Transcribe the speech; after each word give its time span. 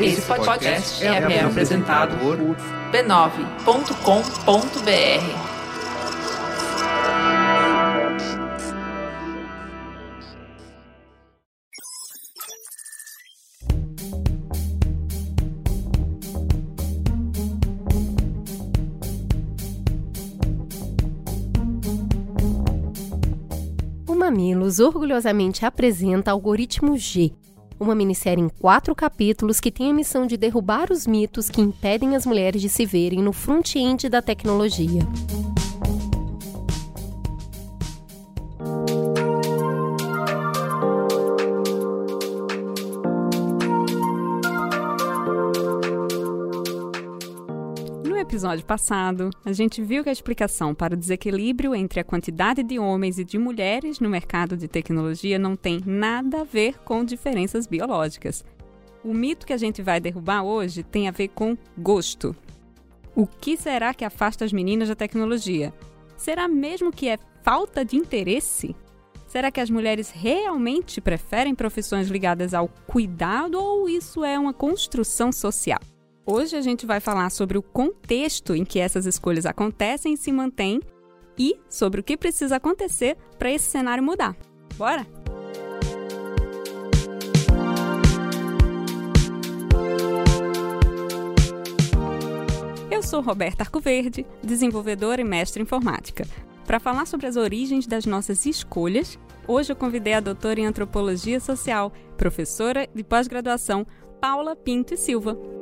Esse 0.00 0.22
podcast 0.22 1.04
é, 1.04 1.08
é 1.08 1.44
apresentado 1.44 2.16
por 2.18 2.36
b9.com.br. 2.92 3.58
Mamilos 24.28 24.78
orgulhosamente 24.78 25.64
apresenta 25.64 26.32
Algoritmo 26.32 26.98
G, 26.98 27.32
uma 27.80 27.94
minissérie 27.94 28.42
em 28.42 28.48
quatro 28.48 28.94
capítulos 28.94 29.60
que 29.60 29.70
tem 29.70 29.90
a 29.90 29.94
missão 29.94 30.26
de 30.26 30.36
derrubar 30.36 30.92
os 30.92 31.06
mitos 31.06 31.48
que 31.48 31.60
impedem 31.60 32.16
as 32.16 32.26
mulheres 32.26 32.60
de 32.60 32.68
se 32.68 32.84
verem 32.84 33.22
no 33.22 33.32
front-end 33.32 34.08
da 34.08 34.20
tecnologia. 34.20 35.02
Episódio 48.48 48.64
passado, 48.64 49.30
a 49.44 49.52
gente 49.52 49.82
viu 49.82 50.02
que 50.02 50.08
a 50.08 50.12
explicação 50.12 50.74
para 50.74 50.94
o 50.94 50.96
desequilíbrio 50.96 51.74
entre 51.74 52.00
a 52.00 52.04
quantidade 52.04 52.62
de 52.62 52.78
homens 52.78 53.18
e 53.18 53.24
de 53.24 53.36
mulheres 53.36 54.00
no 54.00 54.08
mercado 54.08 54.56
de 54.56 54.66
tecnologia 54.66 55.38
não 55.38 55.54
tem 55.54 55.82
nada 55.84 56.40
a 56.40 56.44
ver 56.44 56.78
com 56.78 57.04
diferenças 57.04 57.66
biológicas. 57.66 58.42
O 59.04 59.12
mito 59.12 59.46
que 59.46 59.52
a 59.52 59.56
gente 59.58 59.82
vai 59.82 60.00
derrubar 60.00 60.44
hoje 60.44 60.82
tem 60.82 61.08
a 61.08 61.10
ver 61.10 61.28
com 61.28 61.58
gosto. 61.76 62.34
O 63.14 63.26
que 63.26 63.54
será 63.54 63.92
que 63.92 64.04
afasta 64.04 64.46
as 64.46 64.52
meninas 64.52 64.88
da 64.88 64.94
tecnologia? 64.94 65.70
Será 66.16 66.48
mesmo 66.48 66.90
que 66.90 67.06
é 67.06 67.18
falta 67.42 67.84
de 67.84 67.96
interesse? 67.96 68.74
Será 69.26 69.50
que 69.50 69.60
as 69.60 69.68
mulheres 69.68 70.10
realmente 70.10 71.02
preferem 71.02 71.54
profissões 71.54 72.08
ligadas 72.08 72.54
ao 72.54 72.66
cuidado 72.86 73.60
ou 73.60 73.90
isso 73.90 74.24
é 74.24 74.38
uma 74.38 74.54
construção 74.54 75.30
social? 75.30 75.80
Hoje 76.30 76.56
a 76.56 76.60
gente 76.60 76.84
vai 76.84 77.00
falar 77.00 77.30
sobre 77.30 77.56
o 77.56 77.62
contexto 77.62 78.54
em 78.54 78.62
que 78.62 78.78
essas 78.78 79.06
escolhas 79.06 79.46
acontecem 79.46 80.12
e 80.12 80.16
se 80.18 80.30
mantêm 80.30 80.78
e 81.38 81.58
sobre 81.70 82.02
o 82.02 82.04
que 82.04 82.18
precisa 82.18 82.56
acontecer 82.56 83.16
para 83.38 83.50
esse 83.50 83.64
cenário 83.64 84.04
mudar. 84.04 84.36
Bora? 84.76 85.06
Eu 92.90 93.02
sou 93.02 93.22
Roberta 93.22 93.62
Arcoverde, 93.62 94.26
desenvolvedora 94.44 95.22
e 95.22 95.24
mestre 95.24 95.62
em 95.62 95.64
informática. 95.64 96.28
Para 96.66 96.78
falar 96.78 97.06
sobre 97.06 97.26
as 97.26 97.36
origens 97.36 97.86
das 97.86 98.04
nossas 98.04 98.44
escolhas, 98.44 99.18
hoje 99.46 99.72
eu 99.72 99.76
convidei 99.76 100.12
a 100.12 100.20
doutora 100.20 100.60
em 100.60 100.66
antropologia 100.66 101.40
social, 101.40 101.90
professora 102.18 102.86
de 102.94 103.02
pós-graduação, 103.02 103.86
Paula 104.20 104.54
Pinto 104.54 104.92
e 104.92 104.98
Silva. 104.98 105.57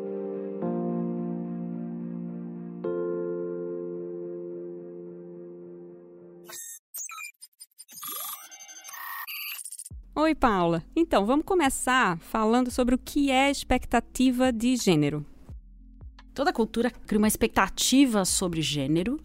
Oi, 10.18 10.34
Paula. 10.34 10.82
Então, 10.96 11.26
vamos 11.26 11.44
começar 11.44 12.18
falando 12.20 12.70
sobre 12.70 12.94
o 12.94 12.98
que 12.98 13.30
é 13.30 13.50
expectativa 13.50 14.50
de 14.50 14.74
gênero. 14.74 15.26
Toda 16.32 16.54
cultura 16.54 16.90
cria 16.90 17.18
uma 17.18 17.28
expectativa 17.28 18.24
sobre 18.24 18.62
gênero. 18.62 19.20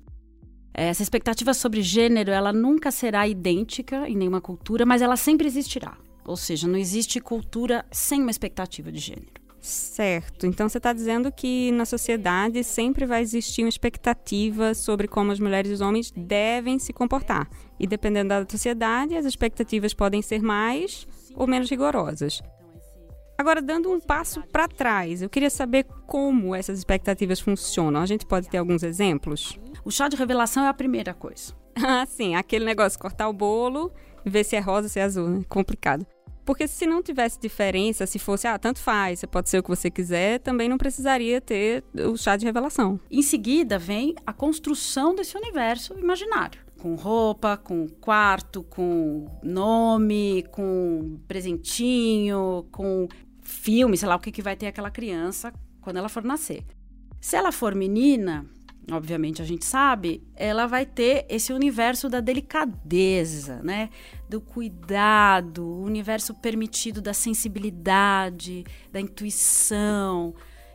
Essa 0.74 1.02
expectativa 1.02 1.54
sobre 1.54 1.82
gênero, 1.82 2.30
ela 2.30 2.52
nunca 2.52 2.92
será 2.92 3.26
idêntica 3.26 4.06
em 4.10 4.18
nenhuma 4.18 4.42
cultura, 4.42 4.86
mas 4.86 5.02
ela 5.02 5.16
sempre 5.16 5.48
existirá. 5.48 5.98
Ou 6.26 6.36
seja, 6.36 6.68
não 6.68 6.78
existe 6.78 7.22
cultura 7.22 7.86
sem 7.90 8.22
uma 8.22 8.30
expectativa 8.30 8.92
de 8.92 9.00
gênero. 9.00 9.41
Certo. 9.62 10.48
Então 10.48 10.68
você 10.68 10.80
está 10.80 10.92
dizendo 10.92 11.32
que 11.32 11.72
na 11.72 11.86
sociedade 11.86 12.64
sempre 12.64 13.06
vai 13.06 13.22
existir 13.22 13.62
uma 13.62 13.70
expectativa 13.70 14.74
sobre 14.74 15.08
como 15.08 15.32
as 15.32 15.40
mulheres 15.40 15.70
e 15.70 15.74
os 15.76 15.82
homens 15.82 16.12
devem 16.12 16.80
se 16.80 16.92
comportar. 16.92 17.48
E 17.80 17.86
dependendo 17.86 18.30
da 18.30 18.46
sociedade, 18.50 19.16
as 19.16 19.26
expectativas 19.26 19.94
podem 19.94 20.22
ser 20.22 20.42
mais 20.42 21.08
ou 21.36 21.46
menos 21.46 21.70
rigorosas. 21.70 22.42
Agora, 23.38 23.62
dando 23.62 23.92
um 23.92 24.00
passo 24.00 24.42
para 24.52 24.68
trás, 24.68 25.22
eu 25.22 25.30
queria 25.30 25.50
saber 25.50 25.86
como 26.06 26.54
essas 26.54 26.78
expectativas 26.78 27.40
funcionam. 27.40 28.02
A 28.02 28.06
gente 28.06 28.26
pode 28.26 28.50
ter 28.50 28.58
alguns 28.58 28.84
exemplos? 28.84 29.60
O 29.86 29.92
chá 29.92 30.08
de 30.08 30.16
revelação 30.16 30.64
é 30.64 30.68
a 30.68 30.74
primeira 30.74 31.14
coisa. 31.14 31.54
Ah, 31.74 32.06
sim, 32.06 32.36
aquele 32.36 32.66
negócio 32.66 32.98
de 32.98 33.02
cortar 33.02 33.30
o 33.30 33.34
bolo 33.34 33.94
e 34.26 34.30
ver 34.30 34.44
se 34.44 34.58
é 34.58 34.60
rosa 34.60 34.88
ou 34.88 34.90
se 34.90 35.00
é 35.00 35.04
azul, 35.04 35.30
né? 35.30 35.42
Complicado. 35.48 36.06
Porque 36.52 36.68
se 36.68 36.86
não 36.86 37.02
tivesse 37.02 37.40
diferença, 37.40 38.06
se 38.06 38.20
fosse, 38.20 38.46
ah, 38.46 38.60
tanto 38.60 38.80
faz, 38.80 39.20
você 39.20 39.26
pode 39.26 39.50
ser 39.50 39.60
o 39.60 39.64
que 39.64 39.70
você 39.70 39.90
quiser, 39.90 40.38
também 40.38 40.68
não 40.68 40.78
precisaria 40.78 41.40
ter 41.40 41.82
o 41.94 42.18
chá 42.18 42.36
de 42.36 42.46
revelação. 42.46 43.00
Em 43.10 43.22
seguida 43.22 43.80
vem 43.80 44.14
a 44.26 44.34
construção 44.34 45.16
desse 45.16 45.38
universo 45.38 45.98
imaginário. 45.98 46.60
Com 46.78 46.96
roupa, 46.96 47.56
com 47.56 47.88
quarto, 47.88 48.64
com 48.64 49.28
nome, 49.42 50.44
com 50.52 51.22
presentinho, 51.26 52.68
com 52.70 53.08
filme, 53.40 53.96
sei 53.96 54.10
lá 54.10 54.18
o 54.18 54.20
que, 54.20 54.30
que 54.30 54.42
vai 54.42 54.58
ter 54.58 54.68
aquela 54.68 54.92
criança 54.92 55.54
quando 55.80 55.96
ela 55.96 56.10
for 56.10 56.22
nascer. 56.22 56.66
Se 57.22 57.38
ela 57.38 57.54
for 57.54 57.74
menina, 57.74 58.46
obviamente 58.94 59.42
a 59.42 59.46
gente 59.46 59.66
sabe, 59.66 60.24
ela 60.36 60.68
vai 60.68 60.86
ter 60.86 61.26
esse 61.30 61.54
universo 61.54 62.10
da 62.10 62.20
delicadeza, 62.20 63.62
né? 63.64 63.90
Do 64.30 64.42
cuidado, 64.42 65.66
o 65.66 65.84
universo 65.84 66.34
permitido 66.34 67.02
da 67.02 67.14
sensibilidade, 67.14 68.64
da 68.92 69.00
intuição, 69.00 70.34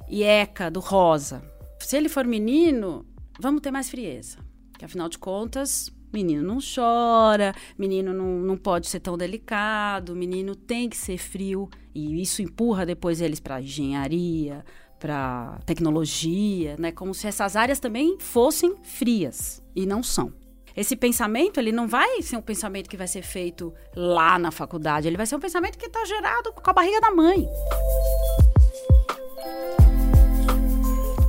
e 0.09 0.23
eca 0.23 0.71
do 0.71 0.81
rosa. 0.81 1.43
Se 1.81 1.97
ele 1.97 2.09
for 2.09 2.25
menino, 2.25 3.05
vamos 3.41 3.61
ter 3.61 3.71
mais 3.71 3.91
frieza. 3.91 4.39
Que 4.79 4.85
afinal 4.85 5.09
de 5.09 5.19
contas, 5.19 5.91
menino 6.13 6.43
não 6.43 6.59
chora, 6.59 7.55
menino 7.79 8.13
não, 8.13 8.39
não 8.39 8.57
pode 8.57 8.89
ser 8.89 9.01
tão 9.01 9.17
delicado, 9.17 10.15
menino 10.15 10.55
tem 10.55 10.89
que 10.89 10.97
ser 10.97 11.19
frio, 11.19 11.69
e 11.95 12.21
isso 12.21 12.43
empurra 12.43 12.87
depois 12.87 13.21
eles 13.21 13.41
para 13.41 13.61
engenharia, 13.61 14.65
para 14.99 15.59
tecnologia, 15.67 16.77
né? 16.79 16.93
Como 16.93 17.15
se 17.15 17.27
essas 17.27 17.57
áreas 17.57 17.79
também 17.79 18.19
fossem 18.19 18.75
frias 18.83 19.63
e 19.75 19.87
não 19.87 20.03
são. 20.03 20.33
Esse 20.77 20.95
pensamento, 20.95 21.59
ele 21.59 21.73
não 21.73 21.89
vai 21.89 22.21
ser 22.21 22.37
um 22.37 22.43
pensamento 22.43 22.89
que 22.89 22.99
vai 22.99 23.09
ser 23.09 23.23
feito 23.23 23.73
lá 23.95 24.39
na 24.39 24.51
faculdade, 24.51 25.09
ele 25.09 25.17
vai 25.17 25.25
ser 25.25 25.35
um 25.35 25.41
pensamento 25.41 25.79
que 25.79 25.87
está 25.87 26.05
gerado 26.05 26.53
com 26.53 26.71
a 26.71 26.73
barriga 26.73 27.01
da 27.01 27.11
mãe. 27.11 27.49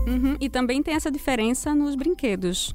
Uhum, 0.06 0.36
e 0.42 0.50
também 0.50 0.84
tem 0.84 0.96
essa 0.96 1.10
diferença 1.10 1.74
nos 1.74 1.96
brinquedos. 1.96 2.74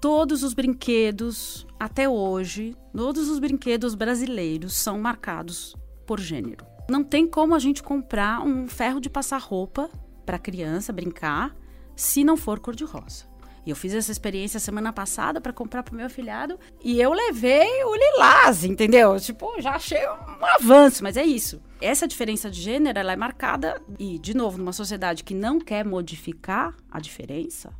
Todos 0.00 0.42
os 0.42 0.54
brinquedos, 0.54 1.66
até 1.78 2.08
hoje, 2.08 2.74
todos 2.96 3.28
os 3.28 3.38
brinquedos 3.38 3.94
brasileiros 3.94 4.74
são 4.74 4.98
marcados 4.98 5.76
por 6.06 6.18
gênero. 6.18 6.64
Não 6.88 7.04
tem 7.04 7.26
como 7.26 7.54
a 7.54 7.58
gente 7.58 7.82
comprar 7.82 8.40
um 8.40 8.66
ferro 8.66 9.00
de 9.00 9.08
passar 9.08 9.38
roupa 9.40 9.90
para 10.24 10.38
criança 10.38 10.92
brincar 10.92 11.54
se 11.94 12.24
não 12.24 12.36
for 12.36 12.58
cor-de-rosa. 12.58 13.32
E 13.64 13.70
eu 13.70 13.76
fiz 13.76 13.94
essa 13.94 14.10
experiência 14.10 14.58
semana 14.58 14.92
passada 14.92 15.40
para 15.40 15.52
comprar 15.52 15.84
pro 15.84 15.94
meu 15.94 16.06
afilhado 16.06 16.58
e 16.82 17.00
eu 17.00 17.12
levei 17.12 17.84
o 17.84 17.94
lilás, 17.94 18.64
entendeu? 18.64 19.18
Tipo, 19.20 19.60
já 19.60 19.76
achei 19.76 20.04
um 20.08 20.44
avanço, 20.44 21.04
mas 21.04 21.16
é 21.16 21.24
isso. 21.24 21.62
Essa 21.80 22.08
diferença 22.08 22.50
de 22.50 22.60
gênero, 22.60 22.98
ela 22.98 23.12
é 23.12 23.16
marcada 23.16 23.80
e, 23.98 24.18
de 24.18 24.34
novo, 24.34 24.58
numa 24.58 24.72
sociedade 24.72 25.22
que 25.22 25.34
não 25.34 25.60
quer 25.60 25.84
modificar 25.84 26.74
a 26.90 26.98
diferença, 26.98 27.72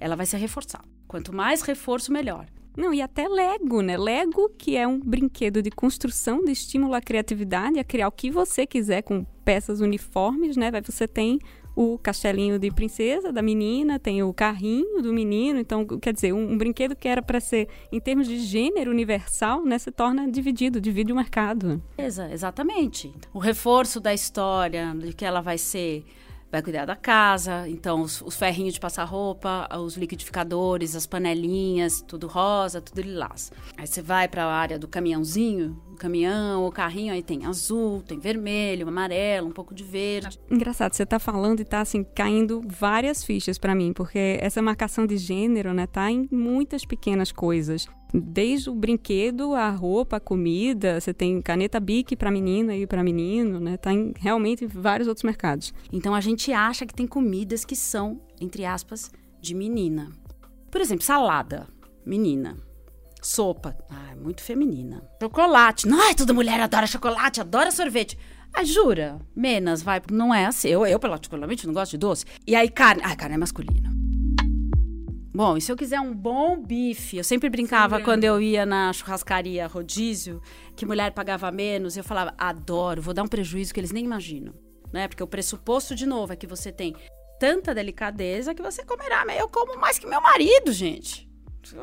ela 0.00 0.16
vai 0.16 0.24
ser 0.24 0.38
reforçada. 0.38 0.84
Quanto 1.06 1.34
mais 1.34 1.60
reforço, 1.60 2.10
melhor. 2.10 2.46
Não, 2.76 2.92
e 2.92 3.00
até 3.00 3.26
Lego, 3.26 3.80
né? 3.80 3.96
Lego, 3.96 4.50
que 4.50 4.76
é 4.76 4.86
um 4.86 5.00
brinquedo 5.00 5.62
de 5.62 5.70
construção, 5.70 6.44
de 6.44 6.52
estímulo 6.52 6.94
à 6.94 7.00
criatividade, 7.00 7.78
a 7.78 7.84
criar 7.84 8.08
o 8.08 8.12
que 8.12 8.30
você 8.30 8.66
quiser 8.66 9.02
com 9.02 9.24
peças 9.44 9.80
uniformes, 9.80 10.56
né? 10.56 10.70
Você 10.82 11.08
tem 11.08 11.38
o 11.76 11.98
castelinho 11.98 12.58
de 12.58 12.70
princesa 12.70 13.30
da 13.30 13.42
menina, 13.42 13.98
tem 13.98 14.22
o 14.22 14.32
carrinho 14.32 15.02
do 15.02 15.12
menino. 15.12 15.60
Então, 15.60 15.86
quer 15.86 16.14
dizer, 16.14 16.32
um, 16.32 16.52
um 16.52 16.56
brinquedo 16.56 16.96
que 16.96 17.06
era 17.06 17.20
para 17.20 17.38
ser, 17.38 17.68
em 17.92 18.00
termos 18.00 18.26
de 18.26 18.38
gênero 18.38 18.90
universal, 18.90 19.62
né? 19.62 19.78
Se 19.78 19.92
torna 19.92 20.26
dividido, 20.28 20.80
divide 20.80 21.12
o 21.12 21.16
mercado. 21.16 21.82
Exa 21.98 22.32
exatamente. 22.32 23.12
O 23.34 23.38
reforço 23.38 24.00
da 24.00 24.14
história, 24.14 24.94
de 24.94 25.12
que 25.12 25.24
ela 25.24 25.42
vai 25.42 25.58
ser 25.58 26.02
vai 26.56 26.62
cuidar 26.62 26.86
da 26.86 26.96
casa, 26.96 27.68
então 27.68 28.00
os, 28.00 28.22
os, 28.22 28.34
ferrinhos 28.36 28.74
de 28.74 28.80
passar 28.80 29.04
roupa, 29.04 29.68
os 29.78 29.96
liquidificadores, 29.96 30.96
as 30.96 31.06
panelinhas, 31.06 32.00
tudo 32.00 32.26
rosa, 32.26 32.80
tudo 32.80 33.02
lilás. 33.02 33.52
Aí 33.76 33.86
você 33.86 34.00
vai 34.00 34.26
para 34.26 34.44
a 34.44 34.54
área 34.54 34.78
do 34.78 34.88
caminhãozinho, 34.88 35.78
o 35.92 35.96
caminhão, 35.96 36.66
o 36.66 36.72
carrinho, 36.72 37.12
aí 37.12 37.22
tem 37.22 37.44
azul, 37.44 38.02
tem 38.02 38.18
vermelho, 38.18 38.88
amarelo, 38.88 39.48
um 39.48 39.52
pouco 39.52 39.74
de 39.74 39.84
verde. 39.84 40.38
Engraçado, 40.50 40.94
você 40.94 41.04
tá 41.04 41.18
falando 41.18 41.60
e 41.60 41.64
tá 41.64 41.80
assim 41.80 42.02
caindo 42.02 42.62
várias 42.66 43.22
fichas 43.22 43.58
para 43.58 43.74
mim, 43.74 43.92
porque 43.92 44.38
essa 44.40 44.62
marcação 44.62 45.06
de 45.06 45.18
gênero, 45.18 45.74
né, 45.74 45.86
tá 45.86 46.10
em 46.10 46.26
muitas 46.30 46.84
pequenas 46.84 47.30
coisas. 47.30 47.86
Desde 48.18 48.70
o 48.70 48.74
brinquedo, 48.74 49.54
a 49.54 49.68
roupa, 49.68 50.16
a 50.16 50.20
comida, 50.20 50.98
você 50.98 51.12
tem 51.12 51.42
caneta 51.42 51.78
Bic 51.78 52.16
para 52.16 52.30
menina 52.30 52.74
e 52.74 52.86
para 52.86 53.04
menino, 53.04 53.60
né? 53.60 53.76
Tá 53.76 53.92
em, 53.92 54.14
realmente 54.16 54.64
em 54.64 54.68
vários 54.68 55.06
outros 55.06 55.22
mercados. 55.24 55.74
Então 55.92 56.14
a 56.14 56.20
gente 56.20 56.50
acha 56.50 56.86
que 56.86 56.94
tem 56.94 57.06
comidas 57.06 57.64
que 57.64 57.76
são, 57.76 58.20
entre 58.40 58.64
aspas, 58.64 59.10
de 59.40 59.54
menina. 59.54 60.10
Por 60.70 60.80
exemplo, 60.80 61.04
salada, 61.04 61.68
menina. 62.06 62.56
Sopa, 63.20 63.76
ah, 63.90 64.12
é 64.12 64.14
muito 64.14 64.42
feminina. 64.42 65.02
Chocolate, 65.20 65.86
ai, 65.90 66.14
toda 66.14 66.32
mulher 66.32 66.60
adora 66.60 66.86
chocolate, 66.86 67.40
adora 67.40 67.70
sorvete. 67.70 68.16
Ah, 68.54 68.64
jura? 68.64 69.18
Menos, 69.34 69.82
vai, 69.82 70.00
não 70.10 70.32
é 70.34 70.46
assim. 70.46 70.68
Eu, 70.68 70.86
eu 70.86 70.98
particularmente, 70.98 71.66
não 71.66 71.74
gosto 71.74 71.90
de 71.90 71.98
doce. 71.98 72.24
E 72.46 72.54
aí, 72.54 72.70
carne, 72.70 73.02
ah, 73.04 73.14
carne 73.14 73.34
é 73.34 73.38
masculina. 73.38 73.95
Bom, 75.36 75.58
e 75.58 75.60
se 75.60 75.70
eu 75.70 75.76
quiser 75.76 76.00
um 76.00 76.14
bom 76.14 76.58
bife, 76.58 77.18
eu 77.18 77.22
sempre 77.22 77.50
brincava 77.50 78.00
quando 78.00 78.24
eu 78.24 78.40
ia 78.40 78.64
na 78.64 78.90
churrascaria 78.90 79.66
rodízio, 79.66 80.40
que 80.74 80.86
mulher 80.86 81.12
pagava 81.12 81.52
menos, 81.52 81.94
eu 81.94 82.02
falava, 82.02 82.32
adoro, 82.38 83.02
vou 83.02 83.12
dar 83.12 83.22
um 83.22 83.28
prejuízo 83.28 83.74
que 83.74 83.78
eles 83.78 83.92
nem 83.92 84.02
imaginam. 84.02 84.54
Né? 84.90 85.06
Porque 85.06 85.22
o 85.22 85.26
pressuposto, 85.26 85.94
de 85.94 86.06
novo, 86.06 86.32
é 86.32 86.36
que 86.36 86.46
você 86.46 86.72
tem 86.72 86.96
tanta 87.38 87.74
delicadeza 87.74 88.54
que 88.54 88.62
você 88.62 88.82
comerá. 88.82 89.26
Eu 89.38 89.46
como 89.46 89.78
mais 89.78 89.98
que 89.98 90.06
meu 90.06 90.22
marido, 90.22 90.72
gente. 90.72 91.28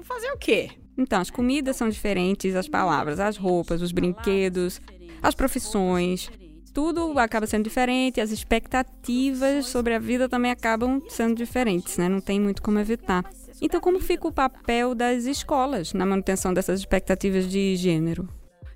Fazer 0.01 0.31
o 0.31 0.38
quê? 0.39 0.71
Então, 0.97 1.21
as 1.21 1.29
comidas 1.29 1.75
são 1.75 1.89
diferentes, 1.89 2.56
as 2.56 2.67
palavras, 2.67 3.19
as 3.19 3.38
roupas, 3.38 3.83
os 3.83 3.91
brinquedos, 3.91 4.81
as 5.21 5.35
profissões, 5.35 6.27
tudo 6.73 7.19
acaba 7.19 7.45
sendo 7.45 7.65
diferente, 7.65 8.19
as 8.19 8.31
expectativas 8.31 9.67
sobre 9.67 9.94
a 9.94 9.99
vida 9.99 10.27
também 10.27 10.49
acabam 10.49 10.99
sendo 11.07 11.35
diferentes, 11.35 11.99
né? 11.99 12.09
Não 12.09 12.19
tem 12.19 12.39
muito 12.39 12.63
como 12.63 12.79
evitar. 12.79 13.23
Então, 13.61 13.79
como 13.79 14.00
fica 14.00 14.27
o 14.27 14.31
papel 14.31 14.95
das 14.95 15.25
escolas 15.25 15.94
na 15.94 16.05
manutenção 16.05 16.53
dessas 16.53 16.79
expectativas 16.79 17.50
de 17.50 17.75
gênero? 17.75 18.27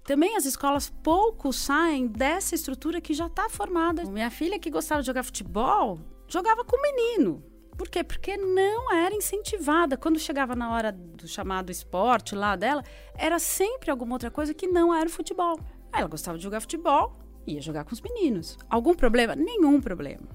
Também 0.03 0.37
as 0.37 0.45
escolas 0.45 0.89
pouco 1.03 1.51
saem 1.51 2.07
dessa 2.07 2.55
estrutura 2.55 3.01
que 3.01 3.13
já 3.13 3.25
está 3.25 3.49
formada. 3.49 4.05
Minha 4.05 4.31
filha 4.31 4.57
que 4.57 4.69
gostava 4.69 5.01
de 5.01 5.07
jogar 5.07 5.23
futebol, 5.23 5.99
jogava 6.29 6.63
com 6.63 6.81
menino. 6.81 7.43
Por 7.77 7.89
quê? 7.89 8.03
Porque 8.03 8.37
não 8.37 8.91
era 8.93 9.13
incentivada. 9.13 9.97
Quando 9.97 10.17
chegava 10.17 10.55
na 10.55 10.71
hora 10.73 10.91
do 10.91 11.27
chamado 11.27 11.71
esporte 11.71 12.35
lá 12.35 12.55
dela, 12.55 12.83
era 13.15 13.37
sempre 13.37 13.91
alguma 13.91 14.15
outra 14.15 14.31
coisa 14.31 14.53
que 14.53 14.65
não 14.65 14.95
era 14.95 15.07
o 15.07 15.11
futebol. 15.11 15.59
Ela 15.93 16.07
gostava 16.07 16.37
de 16.37 16.43
jogar 16.43 16.61
futebol, 16.61 17.19
ia 17.45 17.61
jogar 17.61 17.83
com 17.83 17.93
os 17.93 18.01
meninos. 18.01 18.57
Algum 18.69 18.95
problema? 18.95 19.35
Nenhum 19.35 19.81
problema. 19.81 20.27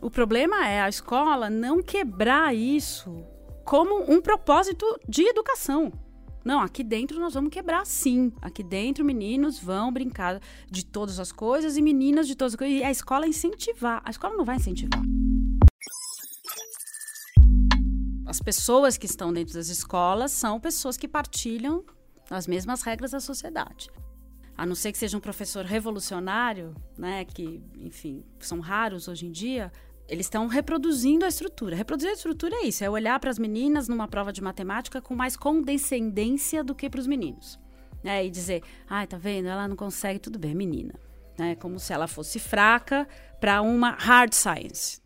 O 0.00 0.10
problema 0.10 0.68
é 0.68 0.82
a 0.82 0.88
escola 0.88 1.48
não 1.48 1.82
quebrar 1.82 2.54
isso 2.54 3.24
como 3.64 4.10
um 4.12 4.20
propósito 4.20 4.86
de 5.08 5.22
educação. 5.22 5.92
Não, 6.44 6.60
aqui 6.60 6.84
dentro 6.84 7.18
nós 7.18 7.32
vamos 7.32 7.50
quebrar 7.50 7.86
sim. 7.86 8.30
Aqui 8.42 8.62
dentro 8.62 9.04
meninos 9.04 9.58
vão 9.58 9.90
brincar 9.90 10.40
de 10.70 10.84
todas 10.84 11.18
as 11.18 11.32
coisas 11.32 11.76
e 11.76 11.82
meninas 11.82 12.26
de 12.26 12.34
todas 12.34 12.52
as 12.52 12.58
coisas. 12.58 12.78
E 12.78 12.84
a 12.84 12.90
escola 12.90 13.26
incentivar. 13.26 14.02
A 14.04 14.10
escola 14.10 14.36
não 14.36 14.44
vai 14.44 14.56
incentivar. 14.56 15.00
As 18.26 18.40
pessoas 18.40 18.98
que 18.98 19.06
estão 19.06 19.32
dentro 19.32 19.54
das 19.54 19.68
escolas 19.68 20.32
são 20.32 20.60
pessoas 20.60 20.96
que 20.96 21.08
partilham 21.08 21.84
as 22.28 22.46
mesmas 22.46 22.82
regras 22.82 23.12
da 23.12 23.20
sociedade. 23.20 23.90
A 24.56 24.66
não 24.66 24.74
ser 24.74 24.92
que 24.92 24.98
seja 24.98 25.16
um 25.16 25.20
professor 25.20 25.64
revolucionário, 25.64 26.74
né, 26.96 27.24
que, 27.24 27.62
enfim, 27.76 28.22
são 28.38 28.60
raros 28.60 29.08
hoje 29.08 29.26
em 29.26 29.32
dia, 29.32 29.72
eles 30.08 30.26
estão 30.26 30.46
reproduzindo 30.46 31.24
a 31.24 31.28
estrutura. 31.28 31.76
Reproduzir 31.76 32.10
a 32.10 32.14
estrutura 32.14 32.54
é 32.56 32.66
isso, 32.66 32.84
é 32.84 32.90
olhar 32.90 33.18
para 33.18 33.30
as 33.30 33.38
meninas 33.38 33.88
numa 33.88 34.06
prova 34.06 34.32
de 34.32 34.42
matemática 34.42 35.00
com 35.00 35.14
mais 35.14 35.36
condescendência 35.36 36.62
do 36.62 36.74
que 36.74 36.90
para 36.90 37.00
os 37.00 37.06
meninos. 37.06 37.58
Né? 38.02 38.26
E 38.26 38.30
dizer, 38.30 38.62
ai, 38.88 39.06
tá 39.06 39.16
vendo? 39.16 39.48
Ela 39.48 39.66
não 39.66 39.76
consegue, 39.76 40.18
tudo 40.18 40.38
bem, 40.38 40.54
menina. 40.54 40.94
Né? 41.38 41.54
Como 41.54 41.80
se 41.80 41.92
ela 41.92 42.06
fosse 42.06 42.38
fraca 42.38 43.08
para 43.40 43.62
uma 43.62 43.90
hard 43.90 44.34
science. 44.34 45.00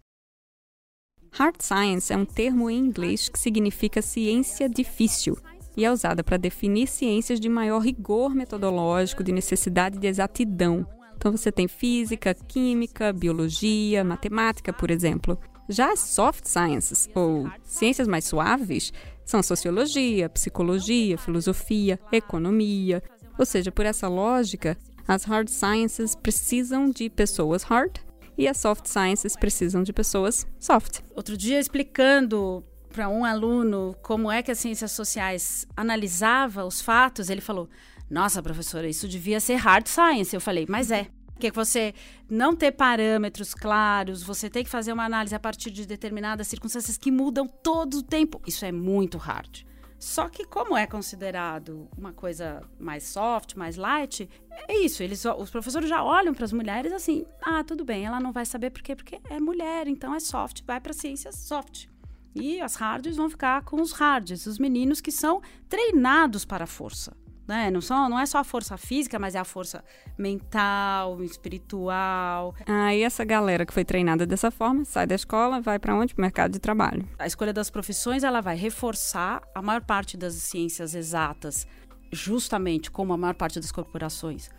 Hard 1.30 1.60
science 1.60 2.12
é 2.12 2.16
um 2.16 2.24
termo 2.24 2.68
em 2.68 2.78
inglês 2.78 3.28
que 3.28 3.38
significa 3.38 4.02
ciência 4.02 4.68
difícil 4.68 5.38
e 5.76 5.84
é 5.84 5.92
usada 5.92 6.24
para 6.24 6.36
definir 6.36 6.88
ciências 6.88 7.38
de 7.38 7.48
maior 7.48 7.78
rigor 7.78 8.34
metodológico, 8.34 9.22
de 9.22 9.30
necessidade 9.30 9.96
de 9.96 10.08
exatidão, 10.08 10.84
então 11.18 11.32
você 11.32 11.50
tem 11.50 11.66
física, 11.66 12.32
química, 12.32 13.12
biologia, 13.12 14.04
matemática, 14.04 14.72
por 14.72 14.88
exemplo. 14.88 15.36
Já 15.68 15.92
as 15.92 15.98
soft 15.98 16.46
sciences, 16.46 17.10
ou 17.12 17.50
ciências 17.64 18.06
mais 18.06 18.24
suaves, 18.24 18.92
são 19.24 19.42
sociologia, 19.42 20.28
psicologia, 20.28 21.18
filosofia, 21.18 21.98
economia. 22.12 23.02
Ou 23.36 23.44
seja, 23.44 23.72
por 23.72 23.84
essa 23.84 24.06
lógica, 24.06 24.78
as 25.08 25.24
hard 25.24 25.48
sciences 25.48 26.14
precisam 26.14 26.88
de 26.88 27.10
pessoas 27.10 27.64
hard 27.64 27.98
e 28.38 28.46
as 28.46 28.56
soft 28.56 28.86
sciences 28.86 29.34
precisam 29.34 29.82
de 29.82 29.92
pessoas 29.92 30.46
soft. 30.60 31.00
Outro 31.16 31.36
dia, 31.36 31.58
explicando 31.58 32.64
para 32.90 33.08
um 33.08 33.24
aluno 33.24 33.96
como 34.02 34.30
é 34.30 34.40
que 34.40 34.52
as 34.52 34.58
ciências 34.60 34.92
sociais 34.92 35.66
analisava 35.76 36.64
os 36.64 36.80
fatos, 36.80 37.28
ele 37.28 37.40
falou: 37.40 37.68
nossa, 38.10 38.42
professora, 38.42 38.88
isso 38.88 39.06
devia 39.06 39.38
ser 39.38 39.56
hard 39.56 39.86
science. 39.86 40.34
Eu 40.34 40.40
falei, 40.40 40.66
mas 40.68 40.90
é. 40.90 41.08
Porque 41.32 41.50
você 41.52 41.94
não 42.28 42.56
ter 42.56 42.72
parâmetros 42.72 43.54
claros, 43.54 44.24
você 44.24 44.50
tem 44.50 44.64
que 44.64 44.70
fazer 44.70 44.92
uma 44.92 45.04
análise 45.04 45.34
a 45.34 45.38
partir 45.38 45.70
de 45.70 45.86
determinadas 45.86 46.48
circunstâncias 46.48 46.96
que 46.96 47.12
mudam 47.12 47.46
todo 47.46 47.98
o 47.98 48.02
tempo. 48.02 48.40
Isso 48.44 48.64
é 48.64 48.72
muito 48.72 49.18
hard. 49.18 49.62
Só 50.00 50.28
que 50.28 50.44
como 50.44 50.76
é 50.76 50.86
considerado 50.86 51.88
uma 51.96 52.12
coisa 52.12 52.62
mais 52.78 53.04
soft, 53.04 53.54
mais 53.54 53.76
light, 53.76 54.28
é 54.68 54.78
isso. 54.78 55.02
Eles, 55.02 55.24
os 55.24 55.50
professores 55.50 55.88
já 55.88 56.02
olham 56.02 56.34
para 56.34 56.44
as 56.44 56.52
mulheres 56.52 56.92
assim: 56.92 57.24
ah, 57.42 57.62
tudo 57.62 57.84
bem, 57.84 58.04
ela 58.04 58.18
não 58.18 58.32
vai 58.32 58.46
saber 58.46 58.70
por 58.70 58.82
quê, 58.82 58.96
porque 58.96 59.20
é 59.28 59.38
mulher, 59.38 59.86
então 59.86 60.14
é 60.14 60.20
soft, 60.20 60.62
vai 60.66 60.80
para 60.80 60.92
ciências 60.92 61.36
soft. 61.36 61.86
E 62.34 62.60
as 62.60 62.74
hards 62.76 63.16
vão 63.16 63.30
ficar 63.30 63.62
com 63.62 63.80
os 63.80 63.92
hards, 63.92 64.46
os 64.46 64.58
meninos 64.58 65.00
que 65.00 65.12
são 65.12 65.40
treinados 65.68 66.44
para 66.44 66.64
a 66.64 66.68
força 66.68 67.16
né? 67.48 67.70
Não, 67.70 67.80
só, 67.80 68.08
não 68.08 68.18
é 68.18 68.26
só 68.26 68.38
a 68.38 68.44
força 68.44 68.76
física, 68.76 69.18
mas 69.18 69.34
é 69.34 69.38
a 69.38 69.44
força 69.44 69.82
mental, 70.16 71.22
espiritual. 71.24 72.54
Aí 72.66 73.02
ah, 73.02 73.06
essa 73.06 73.24
galera 73.24 73.64
que 73.64 73.72
foi 73.72 73.84
treinada 73.84 74.26
dessa 74.26 74.50
forma 74.50 74.84
sai 74.84 75.06
da 75.06 75.14
escola, 75.14 75.60
vai 75.60 75.78
para 75.78 75.96
onde? 75.96 76.14
Para 76.14 76.20
o 76.20 76.24
mercado 76.24 76.52
de 76.52 76.58
trabalho. 76.58 77.08
A 77.18 77.26
escolha 77.26 77.52
das 77.52 77.70
profissões 77.70 78.22
ela 78.22 78.40
vai 78.40 78.56
reforçar 78.56 79.42
a 79.54 79.62
maior 79.62 79.80
parte 79.80 80.16
das 80.16 80.34
ciências 80.34 80.94
exatas, 80.94 81.66
justamente 82.12 82.90
como 82.90 83.12
a 83.12 83.16
maior 83.16 83.34
parte 83.34 83.58
das 83.58 83.72
corporações 83.72 84.50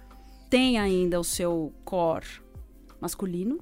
tem 0.49 0.79
ainda 0.79 1.19
o 1.19 1.23
seu 1.23 1.71
core 1.85 2.25
masculino. 2.99 3.59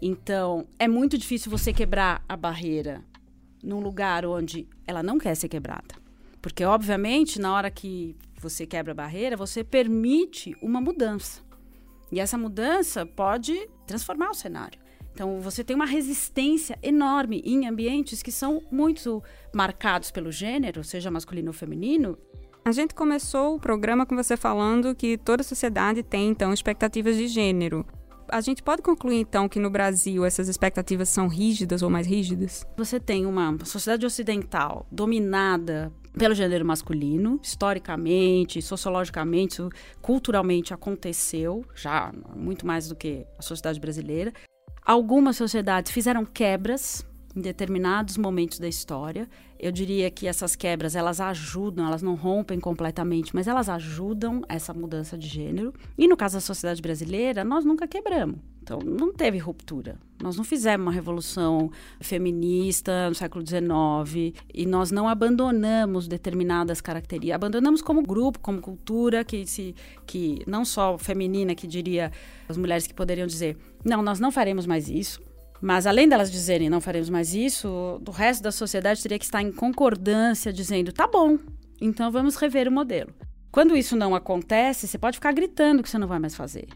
Então, 0.00 0.66
é 0.78 0.88
muito 0.88 1.18
difícil 1.18 1.50
você 1.50 1.72
quebrar 1.72 2.24
a 2.28 2.36
barreira 2.36 3.04
num 3.62 3.80
lugar 3.80 4.24
onde 4.26 4.66
ela 4.86 5.02
não 5.02 5.18
quer 5.18 5.34
ser 5.36 5.48
quebrada. 5.48 5.94
Porque, 6.40 6.64
obviamente, 6.64 7.40
na 7.40 7.54
hora 7.54 7.70
que 7.70 8.16
você 8.42 8.66
quebra 8.66 8.92
a 8.92 8.94
barreira, 8.94 9.36
você 9.36 9.62
permite 9.62 10.56
uma 10.60 10.80
mudança. 10.80 11.40
E 12.10 12.18
essa 12.18 12.36
mudança 12.36 13.06
pode 13.06 13.68
transformar 13.86 14.30
o 14.30 14.34
cenário. 14.34 14.80
Então, 15.12 15.40
você 15.40 15.62
tem 15.62 15.76
uma 15.76 15.86
resistência 15.86 16.78
enorme 16.82 17.42
em 17.44 17.68
ambientes 17.68 18.22
que 18.22 18.32
são 18.32 18.62
muito 18.70 19.22
marcados 19.54 20.10
pelo 20.10 20.32
gênero, 20.32 20.82
seja 20.82 21.10
masculino 21.10 21.48
ou 21.48 21.52
feminino. 21.52 22.18
A 22.64 22.72
gente 22.72 22.94
começou 22.94 23.54
o 23.54 23.60
programa 23.60 24.06
com 24.06 24.16
você 24.16 24.36
falando 24.36 24.94
que 24.94 25.18
toda 25.18 25.42
sociedade 25.42 26.02
tem, 26.02 26.30
então, 26.30 26.52
expectativas 26.52 27.16
de 27.16 27.28
gênero. 27.28 27.86
A 28.28 28.40
gente 28.40 28.62
pode 28.62 28.82
concluir, 28.82 29.18
então, 29.18 29.48
que 29.48 29.60
no 29.60 29.68
Brasil 29.68 30.24
essas 30.24 30.48
expectativas 30.48 31.08
são 31.10 31.28
rígidas 31.28 31.82
ou 31.82 31.90
mais 31.90 32.06
rígidas? 32.06 32.66
Você 32.76 32.98
tem 32.98 33.26
uma 33.26 33.56
sociedade 33.64 34.06
ocidental 34.06 34.86
dominada 34.90 35.92
pelo 36.18 36.34
gênero 36.34 36.64
masculino, 36.64 37.40
historicamente, 37.42 38.60
sociologicamente, 38.60 39.62
culturalmente 40.00 40.74
aconteceu, 40.74 41.64
já 41.74 42.12
muito 42.36 42.66
mais 42.66 42.88
do 42.88 42.94
que 42.94 43.26
a 43.38 43.42
sociedade 43.42 43.80
brasileira. 43.80 44.32
Algumas 44.84 45.36
sociedades 45.36 45.92
fizeram 45.92 46.24
quebras 46.24 47.06
em 47.34 47.40
determinados 47.40 48.16
momentos 48.16 48.58
da 48.58 48.68
história. 48.68 49.28
Eu 49.58 49.70
diria 49.70 50.10
que 50.10 50.26
essas 50.26 50.56
quebras, 50.56 50.96
elas 50.96 51.20
ajudam, 51.20 51.86
elas 51.86 52.02
não 52.02 52.14
rompem 52.14 52.58
completamente, 52.58 53.34
mas 53.34 53.46
elas 53.46 53.68
ajudam 53.68 54.42
essa 54.48 54.74
mudança 54.74 55.16
de 55.16 55.28
gênero. 55.28 55.72
E 55.96 56.08
no 56.08 56.16
caso 56.16 56.34
da 56.34 56.40
sociedade 56.40 56.82
brasileira, 56.82 57.44
nós 57.44 57.64
nunca 57.64 57.86
quebramos. 57.86 58.38
Então, 58.62 58.78
não 58.78 59.12
teve 59.12 59.38
ruptura. 59.38 59.98
Nós 60.22 60.36
não 60.36 60.44
fizemos 60.44 60.86
uma 60.86 60.92
revolução 60.92 61.70
feminista 62.00 63.08
no 63.08 63.14
século 63.14 63.44
XIX 63.44 64.36
e 64.54 64.64
nós 64.64 64.92
não 64.92 65.08
abandonamos 65.08 66.06
determinadas 66.06 66.80
características. 66.80 67.34
Abandonamos 67.34 67.82
como 67.82 68.02
grupo, 68.02 68.38
como 68.38 68.60
cultura, 68.60 69.24
que, 69.24 69.44
se, 69.46 69.74
que 70.06 70.42
não 70.46 70.64
só 70.64 70.96
feminina, 70.96 71.56
que 71.56 71.66
diria 71.66 72.12
as 72.48 72.56
mulheres 72.56 72.86
que 72.86 72.94
poderiam 72.94 73.26
dizer: 73.26 73.56
não, 73.84 74.00
nós 74.00 74.20
não 74.20 74.30
faremos 74.30 74.64
mais 74.64 74.88
isso. 74.88 75.20
Mas 75.62 75.86
além 75.86 76.08
delas 76.08 76.30
dizerem 76.30 76.68
não 76.68 76.80
faremos 76.80 77.08
mais 77.08 77.34
isso, 77.34 77.68
o 78.06 78.10
resto 78.10 78.42
da 78.42 78.50
sociedade 78.50 79.00
teria 79.00 79.18
que 79.18 79.24
estar 79.24 79.40
em 79.40 79.52
concordância, 79.52 80.52
dizendo: 80.52 80.92
tá 80.92 81.06
bom, 81.06 81.38
então 81.80 82.10
vamos 82.10 82.36
rever 82.36 82.68
o 82.68 82.72
modelo. 82.72 83.14
Quando 83.50 83.76
isso 83.76 83.94
não 83.94 84.14
acontece, 84.14 84.88
você 84.88 84.98
pode 84.98 85.18
ficar 85.18 85.32
gritando 85.32 85.82
que 85.82 85.88
você 85.88 85.98
não 85.98 86.08
vai 86.08 86.18
mais 86.18 86.34
fazer 86.34 86.66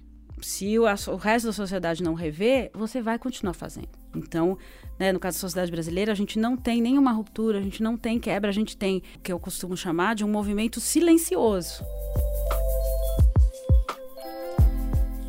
se 0.40 0.78
o, 0.78 0.84
o 0.84 1.16
resto 1.16 1.46
da 1.46 1.52
sociedade 1.52 2.02
não 2.02 2.14
rever, 2.14 2.70
você 2.74 3.00
vai 3.00 3.18
continuar 3.18 3.54
fazendo. 3.54 3.88
Então, 4.14 4.58
né, 4.98 5.12
no 5.12 5.18
caso 5.18 5.36
da 5.36 5.40
sociedade 5.40 5.70
brasileira, 5.70 6.12
a 6.12 6.14
gente 6.14 6.38
não 6.38 6.56
tem 6.56 6.80
nenhuma 6.80 7.12
ruptura, 7.12 7.58
a 7.58 7.62
gente 7.62 7.82
não 7.82 7.96
tem 7.96 8.18
quebra, 8.18 8.50
a 8.50 8.52
gente 8.52 8.76
tem 8.76 9.02
o 9.16 9.20
que 9.20 9.32
eu 9.32 9.38
costumo 9.38 9.76
chamar 9.76 10.14
de 10.14 10.24
um 10.24 10.28
movimento 10.28 10.80
silencioso. 10.80 11.84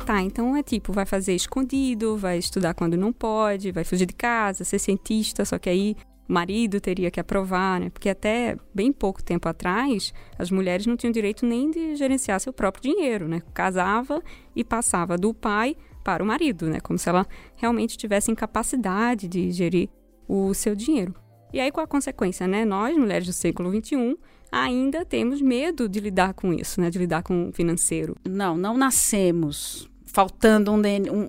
Tá, 0.08 0.22
então 0.22 0.56
é 0.56 0.62
tipo, 0.62 0.90
vai 0.90 1.04
fazer 1.04 1.34
escondido, 1.34 2.16
vai 2.16 2.38
estudar 2.38 2.72
quando 2.72 2.96
não 2.96 3.12
pode, 3.12 3.70
vai 3.70 3.84
fugir 3.84 4.06
de 4.06 4.14
casa, 4.14 4.64
ser 4.64 4.78
cientista, 4.78 5.44
só 5.44 5.58
que 5.58 5.68
aí 5.68 5.94
o 6.26 6.32
marido 6.32 6.80
teria 6.80 7.10
que 7.10 7.20
aprovar, 7.20 7.78
né? 7.78 7.90
Porque 7.90 8.08
até 8.08 8.56
bem 8.74 8.90
pouco 8.90 9.22
tempo 9.22 9.46
atrás, 9.50 10.14
as 10.38 10.50
mulheres 10.50 10.86
não 10.86 10.96
tinham 10.96 11.12
direito 11.12 11.44
nem 11.44 11.70
de 11.70 11.94
gerenciar 11.94 12.40
seu 12.40 12.54
próprio 12.54 12.90
dinheiro, 12.90 13.28
né? 13.28 13.42
Casava 13.52 14.22
e 14.56 14.64
passava 14.64 15.18
do 15.18 15.34
pai 15.34 15.76
para 16.02 16.24
o 16.24 16.26
marido, 16.26 16.70
né? 16.70 16.80
Como 16.80 16.98
se 16.98 17.06
ela 17.06 17.26
realmente 17.58 17.98
tivesse 17.98 18.30
incapacidade 18.30 19.28
de 19.28 19.52
gerir 19.52 19.90
o 20.26 20.54
seu 20.54 20.74
dinheiro. 20.74 21.14
E 21.52 21.60
aí, 21.60 21.70
qual 21.70 21.84
a 21.84 21.86
consequência, 21.86 22.48
né? 22.48 22.64
Nós, 22.64 22.96
mulheres 22.96 23.26
do 23.26 23.32
século 23.34 23.70
XXI, 23.70 24.16
ainda 24.50 25.04
temos 25.04 25.42
medo 25.42 25.86
de 25.86 26.00
lidar 26.00 26.32
com 26.32 26.50
isso, 26.54 26.80
né? 26.80 26.88
De 26.88 26.98
lidar 26.98 27.22
com 27.22 27.50
o 27.50 27.52
financeiro. 27.52 28.16
Não, 28.26 28.56
não 28.56 28.74
nascemos 28.74 29.86
faltando 30.08 30.72
um, 30.72 30.80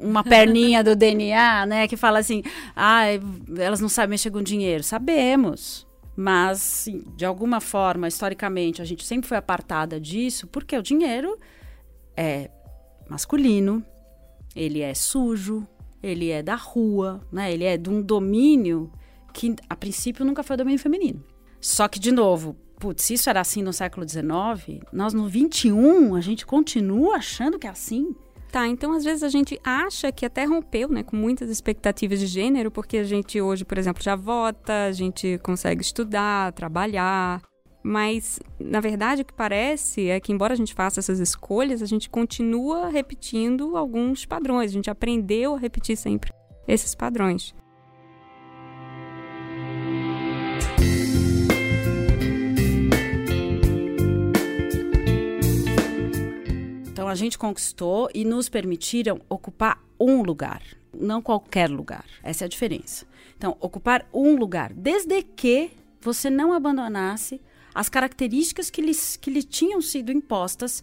uma 0.02 0.24
perninha 0.24 0.84
do 0.84 0.96
DNA, 0.96 1.66
né? 1.66 1.88
Que 1.88 1.96
fala 1.96 2.20
assim, 2.20 2.42
ah, 2.76 3.04
elas 3.58 3.80
não 3.80 3.90
sabem 3.90 4.12
mexer 4.12 4.32
com 4.32 4.42
dinheiro. 4.42 4.84
Sabemos. 4.84 5.88
Mas, 6.16 6.88
de 7.16 7.26
alguma 7.26 7.62
forma, 7.62 8.08
historicamente, 8.08 8.82
a 8.82 8.86
gente 8.86 9.06
sempre 9.06 9.28
foi 9.28 9.38
apartada 9.38 10.00
disso, 10.00 10.48
porque 10.48 10.78
o 10.78 10.82
dinheiro 10.82 11.38
é 12.16 12.50
masculino, 13.10 13.86
ele 14.56 14.82
é 14.82 14.94
sujo, 14.94 15.66
ele 16.04 16.30
é 16.30 16.44
da 16.44 16.56
rua, 16.56 17.22
né? 17.32 17.54
Ele 17.54 17.64
é 17.64 17.78
de 17.78 17.90
um 17.90 18.02
domínio 18.02 18.92
que, 19.34 19.56
a 19.70 19.76
princípio, 19.76 20.26
nunca 20.26 20.44
foi 20.44 20.58
domínio 20.58 20.80
feminino. 20.80 21.24
Só 21.62 21.88
que, 21.88 22.00
de 22.00 22.12
novo, 22.12 22.56
putz, 22.80 23.04
se 23.04 23.14
isso 23.14 23.30
era 23.30 23.42
assim 23.42 23.62
no 23.62 23.74
século 23.74 24.08
XIX, 24.08 24.82
nós 24.92 25.14
no 25.14 25.30
XXI, 25.30 25.72
a 26.18 26.22
gente 26.22 26.46
continua 26.46 27.18
achando 27.18 27.60
que 27.60 27.68
é 27.68 27.70
assim. 27.70 28.16
Tá, 28.52 28.68
então 28.68 28.94
às 28.94 29.04
vezes 29.04 29.22
a 29.22 29.30
gente 29.30 29.60
acha 29.64 30.12
que 30.12 30.26
até 30.26 30.44
rompeu, 30.44 30.90
né, 30.90 31.04
com 31.04 31.16
muitas 31.16 31.52
expectativas 31.52 32.20
de 32.20 32.26
gênero, 32.26 32.72
porque 32.72 32.98
a 32.98 33.04
gente 33.04 33.40
hoje, 33.40 33.64
por 33.64 33.78
exemplo, 33.78 34.02
já 34.02 34.16
vota, 34.16 34.86
a 34.86 34.92
gente 34.92 35.40
consegue 35.44 35.84
estudar, 35.84 36.52
trabalhar, 36.54 37.44
mas 37.84 38.40
na 38.60 38.80
verdade 38.80 39.22
o 39.22 39.26
que 39.26 39.34
parece 39.34 40.10
é 40.10 40.20
que 40.20 40.34
embora 40.34 40.54
a 40.54 40.58
gente 40.58 40.74
faça 40.74 41.00
essas 41.00 41.20
escolhas, 41.20 41.84
a 41.84 41.86
gente 41.86 42.10
continua 42.10 42.90
repetindo 42.90 43.78
alguns 43.78 44.26
padrões, 44.26 44.72
a 44.72 44.74
gente 44.74 44.90
aprendeu 44.90 45.54
a 45.54 45.60
repetir 45.60 45.96
sempre 45.96 46.34
esses 46.68 46.96
padrões. 46.96 47.54
A 57.10 57.16
gente 57.16 57.38
conquistou 57.38 58.10
e 58.14 58.24
nos 58.24 58.50
permitiram 58.50 59.22
ocupar 59.30 59.84
um 60.00 60.22
lugar, 60.22 60.62
não 60.94 61.22
qualquer 61.22 61.70
lugar. 61.70 62.06
Essa 62.24 62.44
é 62.44 62.46
a 62.46 62.50
diferença. 62.50 63.06
Então, 63.38 63.56
ocupar 63.60 64.08
um 64.14 64.36
lugar, 64.36 64.74
desde 64.74 65.22
que 65.22 65.72
você 66.02 66.30
não 66.30 66.54
abandonasse 66.54 67.42
as 67.74 67.90
características 67.90 68.70
que 68.70 68.82
lhe, 68.82 68.94
que 68.94 69.30
lhe 69.30 69.44
tinham 69.44 69.82
sido 69.82 70.12
impostas 70.12 70.82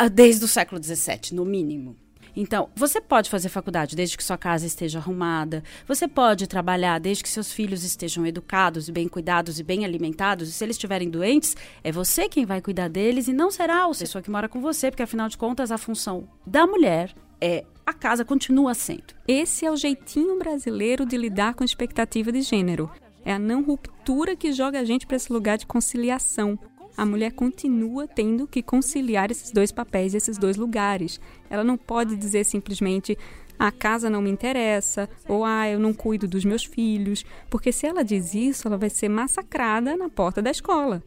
uh, 0.00 0.08
desde 0.08 0.44
o 0.44 0.48
século 0.48 0.82
XVII, 0.82 1.34
no 1.34 1.44
mínimo. 1.44 1.96
Então, 2.34 2.68
você 2.74 3.00
pode 3.00 3.28
fazer 3.28 3.48
faculdade 3.48 3.96
desde 3.96 4.16
que 4.16 4.24
sua 4.24 4.38
casa 4.38 4.66
esteja 4.66 4.98
arrumada, 4.98 5.62
você 5.86 6.08
pode 6.08 6.46
trabalhar 6.46 6.98
desde 6.98 7.22
que 7.22 7.28
seus 7.28 7.52
filhos 7.52 7.84
estejam 7.84 8.26
educados 8.26 8.88
bem 8.88 9.08
cuidados 9.08 9.58
e 9.58 9.62
bem 9.62 9.84
alimentados, 9.84 10.48
e 10.48 10.52
se 10.52 10.64
eles 10.64 10.76
estiverem 10.76 11.10
doentes, 11.10 11.56
é 11.82 11.90
você 11.90 12.28
quem 12.28 12.46
vai 12.46 12.60
cuidar 12.60 12.88
deles 12.88 13.28
e 13.28 13.32
não 13.32 13.50
será 13.50 13.84
a 13.84 13.88
pessoa 13.88 14.22
que 14.22 14.30
mora 14.30 14.48
com 14.48 14.60
você, 14.60 14.90
porque 14.90 15.02
afinal 15.02 15.28
de 15.28 15.36
contas 15.36 15.70
a 15.70 15.78
função 15.78 16.28
da 16.46 16.66
mulher 16.66 17.14
é 17.40 17.64
a 17.84 17.92
casa 17.92 18.24
continua 18.24 18.74
sendo. 18.74 19.14
Esse 19.26 19.66
é 19.66 19.70
o 19.70 19.76
jeitinho 19.76 20.38
brasileiro 20.38 21.04
de 21.04 21.16
lidar 21.16 21.54
com 21.54 21.64
expectativa 21.64 22.30
de 22.30 22.42
gênero. 22.42 22.90
É 23.24 23.32
a 23.32 23.38
não 23.38 23.62
ruptura 23.62 24.36
que 24.36 24.52
joga 24.52 24.80
a 24.80 24.84
gente 24.84 25.06
para 25.06 25.16
esse 25.16 25.32
lugar 25.32 25.58
de 25.58 25.66
conciliação 25.66 26.58
a 26.96 27.06
mulher 27.06 27.32
continua 27.32 28.06
tendo 28.06 28.46
que 28.46 28.62
conciliar 28.62 29.30
esses 29.30 29.50
dois 29.50 29.72
papéis, 29.72 30.14
esses 30.14 30.38
dois 30.38 30.56
lugares. 30.56 31.20
Ela 31.48 31.64
não 31.64 31.76
pode 31.76 32.16
dizer 32.16 32.44
simplesmente 32.44 33.16
a 33.58 33.70
casa 33.70 34.10
não 34.10 34.20
me 34.20 34.30
interessa 34.30 35.08
ou 35.28 35.44
ah, 35.44 35.68
eu 35.68 35.78
não 35.78 35.92
cuido 35.92 36.26
dos 36.26 36.44
meus 36.44 36.64
filhos, 36.64 37.24
porque 37.48 37.72
se 37.72 37.86
ela 37.86 38.02
diz 38.02 38.34
isso, 38.34 38.66
ela 38.66 38.76
vai 38.76 38.90
ser 38.90 39.08
massacrada 39.08 39.96
na 39.96 40.08
porta 40.08 40.42
da 40.42 40.50
escola. 40.50 41.02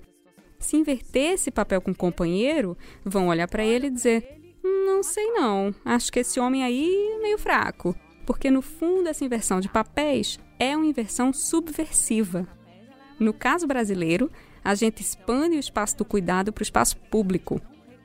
Se 0.58 0.78
inverter 0.78 1.34
esse 1.34 1.52
papel 1.52 1.82
com 1.82 1.92
o 1.92 1.96
companheiro, 1.96 2.78
vão 3.04 3.28
olhar 3.28 3.48
para 3.48 3.66
ele 3.66 3.88
e 3.88 3.92
dizer: 3.92 4.56
"Não 4.64 5.04
sei 5.04 5.32
não, 5.34 5.76
acho 5.84 6.12
que 6.12 6.20
esse 6.20 6.40
homem 6.40 6.64
aí 6.64 7.16
é 7.18 7.22
meio 7.22 7.38
fraco". 7.38 7.96
Porque 8.26 8.50
no 8.50 8.62
fundo 8.62 9.08
essa 9.08 9.24
inversão 9.24 9.60
de 9.60 9.70
papéis 9.70 10.40
é 10.58 10.76
uma 10.76 10.86
inversão 10.86 11.32
subversiva. 11.32 12.48
No 13.20 13.34
caso 13.34 13.68
brasileiro, 13.68 14.32
a 14.66 14.74
gente 14.74 15.00
expande 15.00 15.56
o 15.56 15.60
espaço 15.60 15.96
do 15.96 16.04
cuidado 16.04 16.52
para 16.52 16.62
o 16.62 16.64
espaço 16.64 16.98
público. 16.98 17.62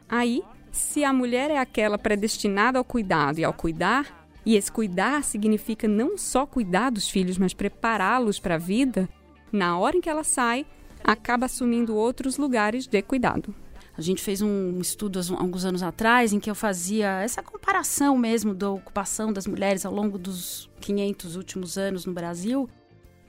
Aí, 0.06 0.42
se 0.70 1.02
a 1.02 1.10
mulher 1.10 1.50
é 1.50 1.56
aquela 1.56 1.96
predestinada 1.96 2.78
ao 2.78 2.84
cuidado 2.84 3.38
e 3.38 3.44
ao 3.44 3.54
cuidar, 3.54 4.28
e 4.44 4.56
esse 4.56 4.70
cuidar 4.70 5.24
significa 5.24 5.88
não 5.88 6.18
só 6.18 6.44
cuidar 6.44 6.90
dos 6.90 7.08
filhos, 7.08 7.38
mas 7.38 7.54
prepará-los 7.54 8.38
para 8.38 8.56
a 8.56 8.58
vida, 8.58 9.08
na 9.50 9.78
hora 9.78 9.96
em 9.96 10.02
que 10.02 10.08
ela 10.10 10.22
sai, 10.22 10.66
acaba 11.02 11.46
assumindo 11.46 11.96
outros 11.96 12.36
lugares 12.36 12.86
de 12.86 13.00
cuidado. 13.00 13.54
A 13.96 14.02
gente 14.02 14.22
fez 14.22 14.42
um 14.42 14.78
estudo 14.80 15.18
há 15.18 15.40
alguns 15.40 15.64
anos 15.64 15.82
atrás 15.82 16.32
em 16.32 16.40
que 16.40 16.50
eu 16.50 16.54
fazia 16.54 17.22
essa 17.22 17.42
comparação 17.42 18.18
mesmo 18.18 18.54
da 18.54 18.70
ocupação 18.70 19.32
das 19.32 19.46
mulheres 19.46 19.86
ao 19.86 19.94
longo 19.94 20.18
dos 20.18 20.70
500 20.80 21.36
últimos 21.36 21.78
anos 21.78 22.04
no 22.04 22.12
Brasil. 22.12 22.68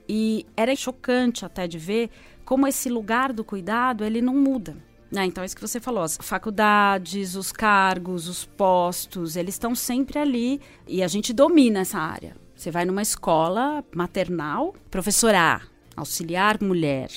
E 0.08 0.46
era 0.56 0.74
chocante 0.74 1.44
até 1.44 1.66
de 1.66 1.78
ver 1.78 2.10
como 2.44 2.66
esse 2.66 2.88
lugar 2.88 3.32
do 3.32 3.44
cuidado 3.44 4.04
ele 4.04 4.20
não 4.20 4.34
muda. 4.34 4.76
Ah, 5.14 5.26
então 5.26 5.42
é 5.42 5.46
isso 5.46 5.54
que 5.54 5.60
você 5.60 5.78
falou. 5.78 6.02
As 6.02 6.16
faculdades, 6.20 7.34
os 7.34 7.52
cargos, 7.52 8.28
os 8.28 8.44
postos, 8.44 9.36
eles 9.36 9.54
estão 9.54 9.74
sempre 9.74 10.18
ali 10.18 10.60
e 10.86 11.02
a 11.02 11.08
gente 11.08 11.32
domina 11.32 11.80
essa 11.80 11.98
área. 11.98 12.34
Você 12.56 12.70
vai 12.70 12.84
numa 12.84 13.02
escola 13.02 13.84
maternal, 13.94 14.74
professora 14.90 15.60
auxiliar 15.94 16.62
mulher, 16.62 17.10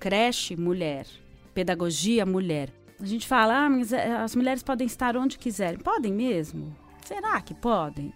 creche 0.00 0.56
mulher, 0.56 1.06
pedagogia 1.52 2.24
mulher. 2.24 2.72
A 2.98 3.04
gente 3.04 3.26
fala, 3.26 3.66
ah, 3.66 3.68
mas 3.68 3.92
eh, 3.92 4.12
as 4.12 4.34
mulheres 4.34 4.62
podem 4.62 4.86
estar 4.86 5.16
onde 5.16 5.36
quiserem. 5.36 5.78
Podem 5.78 6.12
mesmo? 6.12 6.74
Será 7.04 7.40
que 7.40 7.52
podem? 7.52 8.12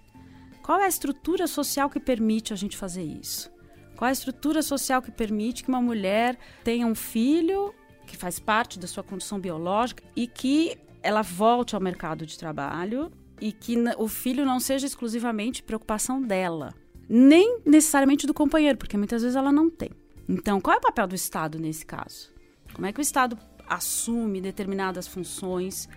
Qual 0.63 0.81
é 0.81 0.85
a 0.85 0.89
estrutura 0.89 1.47
social 1.47 1.91
que 1.91 2.01
permite 2.01 2.53
a 2.53 2.57
gente 2.57 2.77
fazer 2.77 3.03
isso? 3.03 3.51
Qual 3.97 4.09
a 4.09 4.13
estrutura 4.13 4.63
social 4.63 5.01
que 5.01 5.11
permite 5.11 5.65
que 5.65 5.69
uma 5.69 5.81
mulher 5.81 6.39
tenha 6.63 6.87
um 6.87 6.95
filho 6.95 7.75
que 8.07 8.17
faz 8.17 8.39
parte 8.39 8.79
da 8.79 8.87
sua 8.87 9.03
condição 9.03 9.41
biológica 9.41 10.05
e 10.15 10.27
que 10.27 10.79
ela 11.03 11.23
volte 11.23 11.75
ao 11.75 11.81
mercado 11.81 12.27
de 12.27 12.39
trabalho 12.39 13.11
e 13.41 13.53
que 13.53 13.77
o 13.99 14.09
filho 14.09 14.45
não 14.45 14.61
seja 14.61 14.87
exclusivamente 14.87 15.63
preocupação 15.63 16.23
dela, 16.23 16.75
nem 17.09 17.61
necessariamente 17.65 18.27
do 18.27 18.35
companheiro, 18.35 18.79
porque 18.79 18.97
muitas 18.97 19.23
vezes 19.23 19.37
ela 19.37 19.53
não 19.53 19.69
tem. 19.69 19.91
Então, 20.29 20.61
qual 20.61 20.75
é 20.75 20.79
o 20.79 20.83
papel 20.83 21.07
do 21.07 21.15
Estado 21.15 21.59
nesse 21.59 21.85
caso? 21.85 22.33
Como 22.73 22.87
é 22.87 22.93
que 22.93 23.01
o 23.01 23.03
Estado 23.03 23.39
assume 23.69 24.41
determinadas 24.41 25.07
funções, 25.07 25.89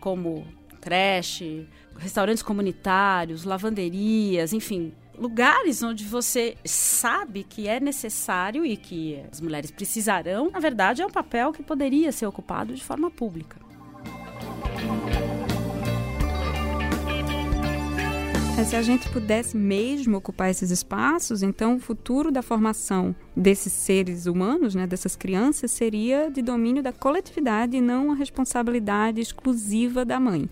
como 0.00 0.46
creche, 0.80 1.68
restaurantes 1.96 2.42
comunitários, 2.42 3.44
lavanderias, 3.44 4.52
enfim, 4.52 4.92
lugares 5.20 5.82
onde 5.82 6.04
você 6.04 6.56
sabe 6.64 7.44
que 7.44 7.68
é 7.68 7.78
necessário 7.78 8.64
e 8.64 8.74
que 8.74 9.22
as 9.30 9.40
mulheres 9.40 9.70
precisarão, 9.70 10.50
na 10.50 10.58
verdade, 10.58 11.02
é 11.02 11.06
um 11.06 11.10
papel 11.10 11.52
que 11.52 11.62
poderia 11.62 12.10
ser 12.10 12.26
ocupado 12.26 12.74
de 12.74 12.82
forma 12.82 13.10
pública. 13.10 13.58
É, 18.58 18.64
se 18.64 18.76
a 18.76 18.82
gente 18.82 19.08
pudesse 19.10 19.56
mesmo 19.56 20.16
ocupar 20.16 20.50
esses 20.50 20.70
espaços, 20.70 21.42
então 21.42 21.76
o 21.76 21.80
futuro 21.80 22.30
da 22.30 22.42
formação 22.42 23.14
desses 23.36 23.72
seres 23.72 24.24
humanos, 24.26 24.74
né, 24.74 24.86
dessas 24.86 25.16
crianças, 25.16 25.70
seria 25.70 26.30
de 26.30 26.40
domínio 26.40 26.82
da 26.82 26.92
coletividade 26.92 27.76
e 27.76 27.80
não 27.80 28.10
a 28.10 28.14
responsabilidade 28.14 29.20
exclusiva 29.20 30.04
da 30.04 30.18
mãe. 30.18 30.48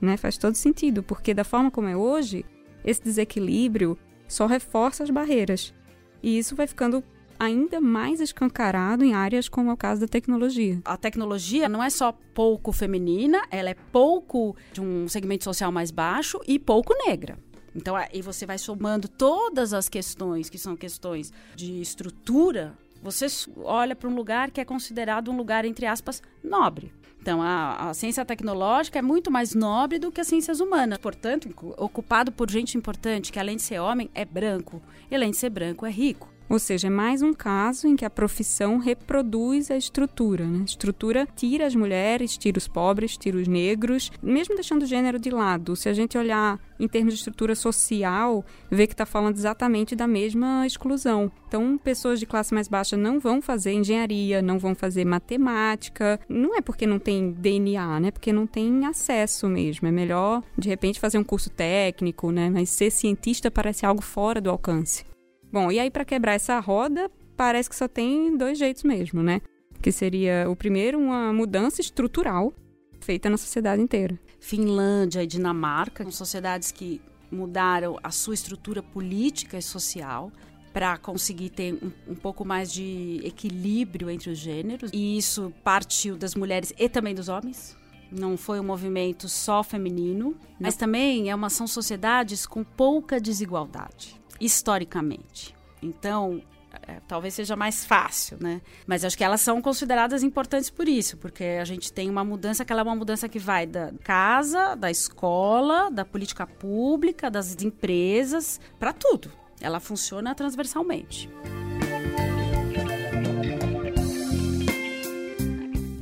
Né? 0.00 0.16
Faz 0.16 0.36
todo 0.36 0.54
sentido, 0.54 1.02
porque 1.02 1.32
da 1.32 1.44
forma 1.44 1.70
como 1.70 1.88
é 1.88 1.96
hoje, 1.96 2.44
esse 2.84 3.02
desequilíbrio 3.02 3.98
só 4.28 4.46
reforça 4.46 5.02
as 5.02 5.10
barreiras. 5.10 5.74
E 6.22 6.38
isso 6.38 6.54
vai 6.56 6.66
ficando 6.66 7.02
ainda 7.38 7.80
mais 7.80 8.20
escancarado 8.20 9.04
em 9.04 9.14
áreas 9.14 9.48
como 9.48 9.70
é 9.70 9.72
o 9.72 9.76
caso 9.76 10.00
da 10.00 10.08
tecnologia. 10.08 10.80
A 10.84 10.96
tecnologia 10.96 11.68
não 11.68 11.82
é 11.82 11.90
só 11.90 12.12
pouco 12.34 12.72
feminina, 12.72 13.42
ela 13.50 13.70
é 13.70 13.74
pouco 13.92 14.56
de 14.72 14.80
um 14.80 15.08
segmento 15.08 15.44
social 15.44 15.70
mais 15.70 15.90
baixo 15.90 16.40
e 16.46 16.58
pouco 16.58 16.94
negra. 17.06 17.38
Então, 17.74 17.94
aí 17.94 18.22
você 18.22 18.46
vai 18.46 18.56
somando 18.56 19.06
todas 19.06 19.74
as 19.74 19.86
questões 19.86 20.48
que 20.48 20.56
são 20.56 20.74
questões 20.74 21.30
de 21.54 21.80
estrutura, 21.80 22.72
você 23.02 23.26
olha 23.58 23.94
para 23.94 24.08
um 24.08 24.14
lugar 24.14 24.50
que 24.50 24.60
é 24.60 24.64
considerado 24.64 25.30
um 25.30 25.36
lugar, 25.36 25.64
entre 25.64 25.86
aspas, 25.86 26.22
nobre. 26.42 26.92
Então, 27.20 27.42
a, 27.42 27.90
a, 27.90 27.94
ciência 27.94 28.24
tecnológica 28.24 29.00
é 29.00 29.02
muito 29.02 29.32
mais 29.32 29.52
nobre 29.52 29.98
do 29.98 30.12
que 30.12 30.20
as 30.20 30.28
ciências 30.28 30.60
humanas. 30.60 30.98
Portanto, 30.98 31.52
ocupado 31.76 32.30
por 32.30 32.48
gente 32.48 32.78
importante, 32.78 33.32
que 33.32 33.38
além 33.40 33.56
de 33.56 33.62
ser 33.62 33.80
homem, 33.80 34.08
é 34.14 34.24
branco, 34.24 34.80
e 35.10 35.14
além 35.16 35.32
de 35.32 35.36
ser 35.36 35.50
branco, 35.50 35.84
é 35.84 35.90
rico. 35.90 36.35
Ou 36.48 36.58
seja, 36.60 36.86
é 36.86 36.90
mais 36.90 37.22
um 37.22 37.32
caso 37.32 37.88
em 37.88 37.96
que 37.96 38.04
a 38.04 38.10
profissão 38.10 38.78
reproduz 38.78 39.70
a 39.70 39.76
estrutura. 39.76 40.44
Né? 40.44 40.60
A 40.60 40.64
estrutura 40.64 41.28
tira 41.34 41.66
as 41.66 41.74
mulheres, 41.74 42.36
tira 42.36 42.56
os 42.56 42.68
pobres, 42.68 43.16
tira 43.16 43.36
os 43.36 43.48
negros, 43.48 44.12
mesmo 44.22 44.54
deixando 44.54 44.82
o 44.82 44.86
gênero 44.86 45.18
de 45.18 45.30
lado. 45.30 45.74
Se 45.74 45.88
a 45.88 45.92
gente 45.92 46.16
olhar 46.16 46.60
em 46.78 46.86
termos 46.86 47.14
de 47.14 47.18
estrutura 47.18 47.54
social, 47.56 48.44
vê 48.70 48.86
que 48.86 48.92
está 48.92 49.04
falando 49.04 49.36
exatamente 49.36 49.96
da 49.96 50.06
mesma 50.06 50.64
exclusão. 50.66 51.32
Então, 51.48 51.76
pessoas 51.78 52.20
de 52.20 52.26
classe 52.26 52.54
mais 52.54 52.68
baixa 52.68 52.96
não 52.96 53.18
vão 53.18 53.42
fazer 53.42 53.72
engenharia, 53.72 54.40
não 54.40 54.58
vão 54.58 54.74
fazer 54.74 55.04
matemática. 55.04 56.20
Não 56.28 56.56
é 56.56 56.60
porque 56.60 56.86
não 56.86 56.98
tem 56.98 57.32
DNA, 57.32 58.00
né? 58.00 58.10
Porque 58.12 58.32
não 58.32 58.46
tem 58.46 58.86
acesso 58.86 59.48
mesmo. 59.48 59.88
É 59.88 59.90
melhor, 59.90 60.42
de 60.56 60.68
repente, 60.68 61.00
fazer 61.00 61.18
um 61.18 61.24
curso 61.24 61.50
técnico, 61.50 62.30
né? 62.30 62.50
Mas 62.50 62.70
ser 62.70 62.90
cientista 62.90 63.50
parece 63.50 63.84
algo 63.84 64.02
fora 64.02 64.40
do 64.40 64.50
alcance. 64.50 65.15
Bom, 65.52 65.70
e 65.70 65.78
aí 65.78 65.90
para 65.90 66.04
quebrar 66.04 66.34
essa 66.34 66.58
roda, 66.58 67.10
parece 67.36 67.68
que 67.68 67.76
só 67.76 67.86
tem 67.86 68.36
dois 68.36 68.58
jeitos 68.58 68.82
mesmo, 68.82 69.22
né? 69.22 69.40
Que 69.80 69.92
seria 69.92 70.46
o 70.48 70.56
primeiro 70.56 70.98
uma 70.98 71.32
mudança 71.32 71.80
estrutural 71.80 72.52
feita 73.00 73.30
na 73.30 73.36
sociedade 73.36 73.80
inteira. 73.80 74.18
Finlândia 74.40 75.22
e 75.22 75.26
Dinamarca, 75.26 76.02
são 76.02 76.12
sociedades 76.12 76.72
que 76.72 77.00
mudaram 77.30 77.98
a 78.02 78.10
sua 78.10 78.34
estrutura 78.34 78.82
política 78.82 79.58
e 79.58 79.62
social 79.62 80.32
para 80.72 80.96
conseguir 80.98 81.50
ter 81.50 81.74
um, 81.74 82.12
um, 82.12 82.14
pouco 82.14 82.44
mais 82.44 82.72
de 82.72 83.20
equilíbrio 83.24 84.10
entre 84.10 84.30
os 84.30 84.38
gêneros. 84.38 84.90
E 84.92 85.16
isso 85.16 85.52
partiu 85.64 86.16
das 86.16 86.34
mulheres 86.34 86.72
e 86.78 86.88
também 86.88 87.14
dos 87.14 87.28
homens. 87.28 87.76
Não 88.10 88.36
foi 88.36 88.60
um 88.60 88.64
movimento 88.64 89.28
só 89.28 89.62
feminino, 89.62 90.36
mas 90.60 90.76
também 90.76 91.30
é 91.30 91.34
uma, 91.34 91.48
são 91.48 91.66
sociedades 91.66 92.46
com 92.46 92.62
pouca 92.62 93.20
desigualdade 93.20 94.20
historicamente. 94.40 95.54
Então, 95.82 96.42
é, 96.86 97.00
talvez 97.06 97.34
seja 97.34 97.56
mais 97.56 97.84
fácil, 97.84 98.36
né? 98.40 98.60
Mas 98.86 99.04
acho 99.04 99.16
que 99.16 99.24
elas 99.24 99.40
são 99.40 99.60
consideradas 99.62 100.22
importantes 100.22 100.70
por 100.70 100.88
isso, 100.88 101.16
porque 101.16 101.44
a 101.60 101.64
gente 101.64 101.92
tem 101.92 102.10
uma 102.10 102.24
mudança 102.24 102.64
que 102.64 102.72
ela 102.72 102.82
é 102.82 102.84
uma 102.84 102.96
mudança 102.96 103.28
que 103.28 103.38
vai 103.38 103.66
da 103.66 103.92
casa, 104.02 104.74
da 104.74 104.90
escola, 104.90 105.90
da 105.90 106.04
política 106.04 106.46
pública, 106.46 107.30
das 107.30 107.56
empresas, 107.62 108.60
para 108.78 108.92
tudo. 108.92 109.30
Ela 109.60 109.80
funciona 109.80 110.34
transversalmente. 110.34 111.30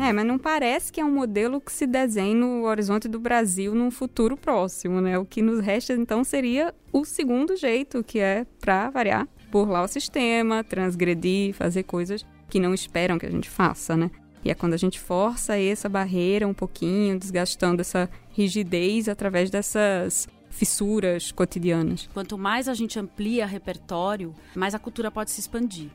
É, 0.05 0.13
mas 0.13 0.27
não 0.27 0.39
parece 0.39 0.93
que 0.93 1.01
é 1.01 1.05
um 1.05 1.11
modelo 1.11 1.59
que 1.59 1.73
se 1.73 1.87
desenhe 1.87 2.35
no 2.35 2.65
horizonte 2.65 3.09
do 3.09 3.19
Brasil 3.19 3.75
num 3.75 3.91
futuro 3.91 4.37
próximo, 4.37 5.01
né? 5.01 5.19
O 5.19 5.25
que 5.25 5.41
nos 5.41 5.61
resta 5.61 5.95
então 5.95 6.23
seria 6.23 6.75
o 6.93 7.07
segundo 7.07 7.57
jeito, 7.57 8.05
que 8.05 8.19
é, 8.19 8.45
para 8.61 8.91
variar, 8.91 9.27
burlar 9.51 9.83
o 9.83 9.89
sistema, 9.89 10.63
transgredir, 10.63 11.55
fazer 11.55 11.85
coisas 11.85 12.27
que 12.51 12.61
não 12.61 12.75
esperam 12.75 13.19
que 13.19 13.25
a 13.25 13.31
gente 13.31 13.49
faça, 13.49 13.97
né? 13.97 14.11
E 14.45 14.51
é 14.51 14.55
quando 14.55 14.75
a 14.75 14.77
gente 14.77 15.01
força 15.01 15.59
essa 15.59 15.89
barreira 15.89 16.47
um 16.47 16.53
pouquinho, 16.53 17.19
desgastando 17.19 17.81
essa 17.81 18.11
rigidez 18.29 19.09
através 19.09 19.49
dessas 19.49 20.29
fissuras 20.51 21.33
cotidianas. 21.33 22.11
Quanto 22.13 22.37
mais 22.37 22.69
a 22.69 22.75
gente 22.75 22.99
amplia 22.99 23.47
repertório, 23.47 24.35
mais 24.55 24.75
a 24.75 24.79
cultura 24.79 25.11
pode 25.11 25.31
se 25.31 25.41
expandir. 25.41 25.91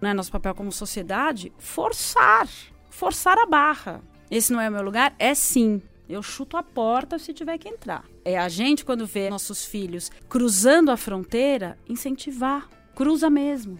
Não 0.00 0.10
é 0.10 0.12
nosso 0.14 0.32
papel 0.32 0.56
como 0.56 0.72
sociedade 0.72 1.52
forçar 1.56 2.48
forçar 2.90 3.38
a 3.38 3.46
barra. 3.46 4.02
Esse 4.30 4.52
não 4.52 4.60
é 4.60 4.68
o 4.68 4.72
meu 4.72 4.82
lugar? 4.82 5.14
É 5.18 5.34
sim. 5.34 5.80
Eu 6.08 6.22
chuto 6.22 6.56
a 6.56 6.62
porta 6.62 7.18
se 7.18 7.34
tiver 7.34 7.58
que 7.58 7.68
entrar. 7.68 8.04
É 8.24 8.38
a 8.38 8.48
gente, 8.48 8.84
quando 8.84 9.06
vê 9.06 9.28
nossos 9.28 9.64
filhos 9.64 10.10
cruzando 10.28 10.90
a 10.90 10.96
fronteira, 10.96 11.78
incentivar. 11.88 12.68
Cruza 12.94 13.28
mesmo. 13.28 13.78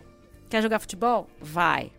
Quer 0.49 0.63
jogar 0.63 0.79
futebol? 0.79 1.29
Vai. 1.41 1.93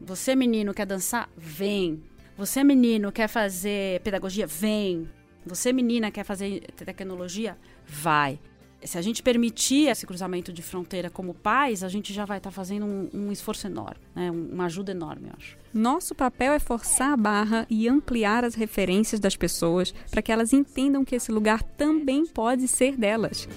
Você, 0.00 0.34
menino, 0.34 0.74
quer 0.74 0.86
dançar? 0.86 1.28
Vem. 1.36 2.02
Você, 2.36 2.64
menino, 2.64 3.12
quer 3.12 3.28
fazer 3.28 4.00
pedagogia? 4.00 4.46
Vem. 4.46 5.08
Você, 5.46 5.72
menina, 5.72 6.10
quer 6.10 6.24
fazer 6.24 6.62
tecnologia? 6.72 7.56
Vai 7.86 8.40
se 8.84 8.98
a 8.98 9.02
gente 9.02 9.22
permitir 9.22 9.88
esse 9.88 10.06
cruzamento 10.06 10.52
de 10.52 10.62
fronteira 10.62 11.08
como 11.08 11.34
pais, 11.34 11.82
a 11.82 11.88
gente 11.88 12.12
já 12.12 12.24
vai 12.24 12.38
estar 12.38 12.50
tá 12.50 12.54
fazendo 12.54 12.84
um, 12.84 13.10
um, 13.12 13.32
esforço 13.32 13.66
enorme, 13.66 14.00
né? 14.14 14.30
uma 14.30 14.66
ajuda 14.66 14.92
enorme, 14.92 15.28
eu 15.28 15.34
acho. 15.36 15.56
Nosso 15.72 16.14
papel 16.14 16.52
é 16.52 16.58
forçar 16.58 17.12
a 17.12 17.16
barra 17.16 17.66
e 17.68 17.88
ampliar 17.88 18.44
as 18.44 18.54
referências 18.54 19.20
das 19.20 19.36
pessoas 19.36 19.94
para 20.10 20.22
que 20.22 20.30
elas 20.30 20.52
entendam 20.52 21.04
que 21.04 21.14
esse 21.14 21.32
lugar 21.32 21.62
também 21.62 22.26
pode 22.26 22.68
ser 22.68 22.96
delas. 22.96 23.48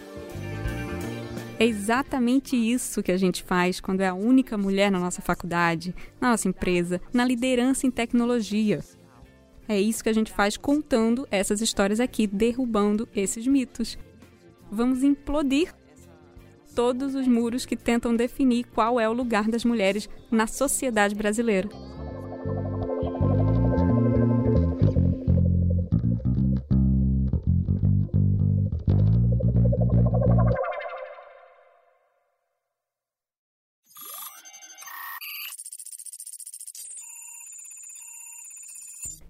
É 1.60 1.66
exatamente 1.66 2.56
isso 2.56 3.02
que 3.02 3.12
a 3.12 3.18
gente 3.18 3.42
faz 3.44 3.80
quando 3.80 4.02
é 4.02 4.08
a 4.08 4.14
única 4.14 4.58
mulher 4.58 4.92
na 4.92 5.00
nossa 5.00 5.22
faculdade, 5.22 5.94
na 6.22 6.32
nossa 6.32 6.48
empresa, 6.48 7.02
na 7.12 7.26
liderança 7.26 7.88
em 7.88 7.92
tecnologia. 7.92 8.80
É 9.68 9.80
isso 9.80 10.04
que 10.04 10.10
a 10.10 10.14
gente 10.14 10.32
faz 10.32 10.56
contando 10.56 11.28
essas 11.30 11.60
histórias 11.60 12.00
aqui, 12.00 12.26
derrubando 12.26 13.10
esses 13.14 13.46
mitos 13.46 13.98
vamos 14.72 15.04
implodir 15.04 15.74
todos 16.76 17.16
os 17.16 17.28
muros 17.28 17.66
que 17.66 17.76
tentam 17.76 18.16
definir 18.16 18.66
qual 18.66 19.00
é 19.00 19.10
o 19.10 19.14
lugar 19.14 19.48
das 19.50 19.66
mulheres 19.66 20.08
na 20.30 20.46
sociedade 20.46 21.16
brasileira. 21.16 21.68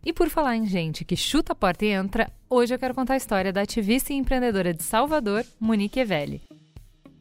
E 0.07 0.13
por 0.13 0.29
falar 0.29 0.55
em 0.55 0.65
gente 0.65 1.03
que 1.03 1.17
chuta 1.17 1.51
a 1.51 1.55
porta 1.55 1.83
e 1.83 1.89
entra, 1.89 2.31
hoje 2.49 2.73
eu 2.73 2.79
quero 2.79 2.93
contar 2.93 3.15
a 3.15 3.17
história 3.17 3.51
da 3.51 3.63
ativista 3.63 4.13
e 4.13 4.15
empreendedora 4.15 4.73
de 4.73 4.81
Salvador, 4.81 5.43
Monique 5.59 5.99
Evelli. 5.99 6.41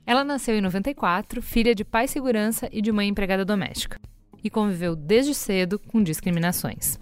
Ela 0.07 0.23
nasceu 0.23 0.55
em 0.55 0.61
94, 0.61 1.43
filha 1.43 1.75
de 1.75 1.85
pai 1.85 2.07
segurança 2.07 2.69
e 2.71 2.81
de 2.81 2.93
mãe 2.93 3.09
empregada 3.09 3.45
doméstica, 3.45 3.99
e 4.41 4.49
conviveu 4.49 4.95
desde 4.95 5.35
cedo 5.35 5.81
com 5.81 6.01
discriminações. 6.01 6.97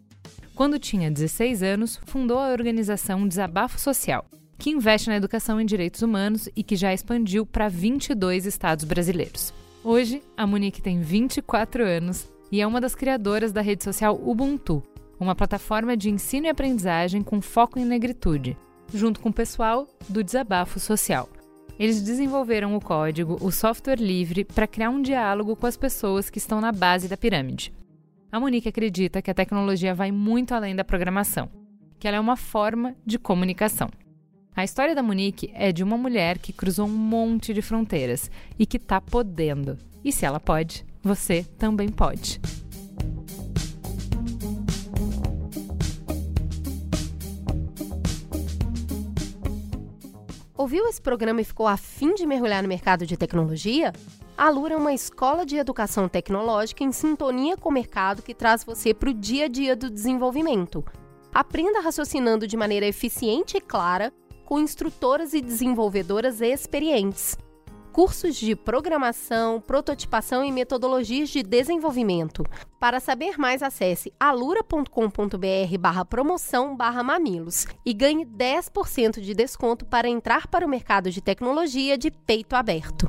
Quando 0.55 0.79
tinha 0.79 1.11
16 1.11 1.63
anos, 1.63 2.01
fundou 2.07 2.39
a 2.39 2.49
organização 2.49 3.29
Desabafo 3.29 3.79
Social, 3.79 4.25
que 4.57 4.71
investe 4.71 5.11
na 5.11 5.17
educação 5.17 5.61
em 5.61 5.67
direitos 5.67 6.01
humanos 6.01 6.49
e 6.57 6.63
que 6.63 6.77
já 6.77 6.95
expandiu 6.95 7.45
para 7.45 7.69
22 7.69 8.47
estados 8.47 8.87
brasileiros. 8.87 9.53
Hoje, 9.85 10.23
a 10.35 10.47
Monique 10.47 10.81
tem 10.81 11.03
24 11.03 11.85
anos 11.85 12.27
e 12.51 12.63
é 12.63 12.67
uma 12.67 12.81
das 12.81 12.95
criadoras 12.95 13.53
da 13.53 13.61
rede 13.61 13.85
social 13.85 14.19
Ubuntu, 14.25 14.83
uma 15.19 15.35
plataforma 15.35 15.97
de 15.97 16.11
ensino 16.11 16.47
e 16.47 16.49
aprendizagem 16.49 17.23
com 17.23 17.41
foco 17.41 17.79
em 17.79 17.85
negritude, 17.85 18.57
junto 18.93 19.21
com 19.21 19.29
o 19.29 19.33
pessoal 19.33 19.87
do 20.09 20.23
Desabafo 20.23 20.79
Social. 20.79 21.29
Eles 21.79 22.03
desenvolveram 22.03 22.77
o 22.77 22.81
código, 22.81 23.37
o 23.41 23.51
software 23.51 23.97
livre, 23.97 24.45
para 24.45 24.67
criar 24.67 24.91
um 24.91 25.03
diálogo 25.03 25.57
com 25.57 25.67
as 25.67 25.77
pessoas 25.77 26.31
que 26.31 26.39
estão 26.39 26.61
na 26.61 26.71
base 26.71 27.09
da 27.09 27.17
pirâmide. 27.17 27.73
A 28.31 28.39
Monique 28.39 28.69
acredita 28.69 29.21
que 29.21 29.31
a 29.31 29.35
tecnologia 29.35 29.95
vai 29.95 30.13
muito 30.13 30.55
além 30.55 30.75
da 30.75 30.85
programação, 30.85 31.49
que 31.99 32.07
ela 32.07 32.17
é 32.17 32.21
uma 32.21 32.37
forma 32.37 32.95
de 33.05 33.19
comunicação. 33.19 33.91
A 34.57 34.63
história 34.63 34.95
da 34.95 35.03
Monique 35.03 35.51
é 35.53 35.73
de 35.73 35.83
uma 35.83 35.99
mulher 35.99 36.39
que 36.39 36.53
cruzou 36.53 36.87
um 36.87 36.91
monte 36.91 37.53
de 37.53 37.61
fronteiras 37.61 38.31
e 38.57 38.65
que 38.65 38.77
está 38.77 39.01
podendo. 39.01 39.77
E 40.05 40.13
se 40.13 40.25
ela 40.25 40.39
pode, 40.39 40.85
você 41.03 41.45
também 41.59 41.89
pode. 41.89 42.41
Ouviu 50.65 50.87
esse 50.87 51.03
programa 51.03 51.43
e 51.43 51.45
ficou 51.45 51.69
afim 51.69 52.15
de 52.15 52.25
mergulhar 52.25 52.63
no 52.63 52.69
mercado 52.71 53.05
de 53.05 53.19
tecnologia? 53.19 53.93
A 54.35 54.47
Alura 54.47 54.73
é 54.73 54.77
uma 54.79 54.95
escola 54.95 55.45
de 55.45 55.59
educação 55.59 56.09
tecnológica 56.09 56.83
em 56.83 56.91
sintonia 56.91 57.55
com 57.55 57.69
o 57.69 57.73
mercado 57.73 58.23
que 58.23 58.33
traz 58.33 58.65
você 58.65 58.95
para 58.95 59.11
o 59.11 59.13
dia 59.13 59.45
a 59.45 59.49
dia 59.49 59.77
do 59.77 59.91
desenvolvimento. 59.91 60.83
Aprenda 61.35 61.81
raciocinando 61.81 62.47
de 62.47 62.57
maneira 62.57 62.87
eficiente 62.87 63.59
e 63.59 63.61
clara 63.61 64.11
com 64.47 64.59
instrutoras 64.59 65.35
e 65.35 65.43
desenvolvedoras 65.43 66.41
experientes 66.41 67.37
cursos 67.95 68.35
de 68.35 68.57
programação, 68.57 69.61
prototipação 69.61 70.45
e 70.45 70.51
metodologias 70.51 71.29
de 71.29 71.45
desenvolvimento. 71.45 72.45
Para 72.81 72.99
saber 72.99 73.39
mais, 73.39 73.63
acesse 73.63 74.13
alura.com.br 74.19 75.79
barra 75.79 76.05
promoção 76.05 76.77
barra 76.77 77.05
mamilos 77.05 77.69
e 77.87 77.95
ganhe 77.95 78.27
10% 78.27 79.21
de 79.21 79.33
desconto 79.33 79.87
para 79.87 80.09
entrar 80.09 80.49
para 80.49 80.67
o 80.67 80.69
mercado 80.69 81.09
de 81.09 81.21
tecnologia 81.21 81.97
de 81.97 82.11
peito 82.11 82.57
aberto. 82.57 83.09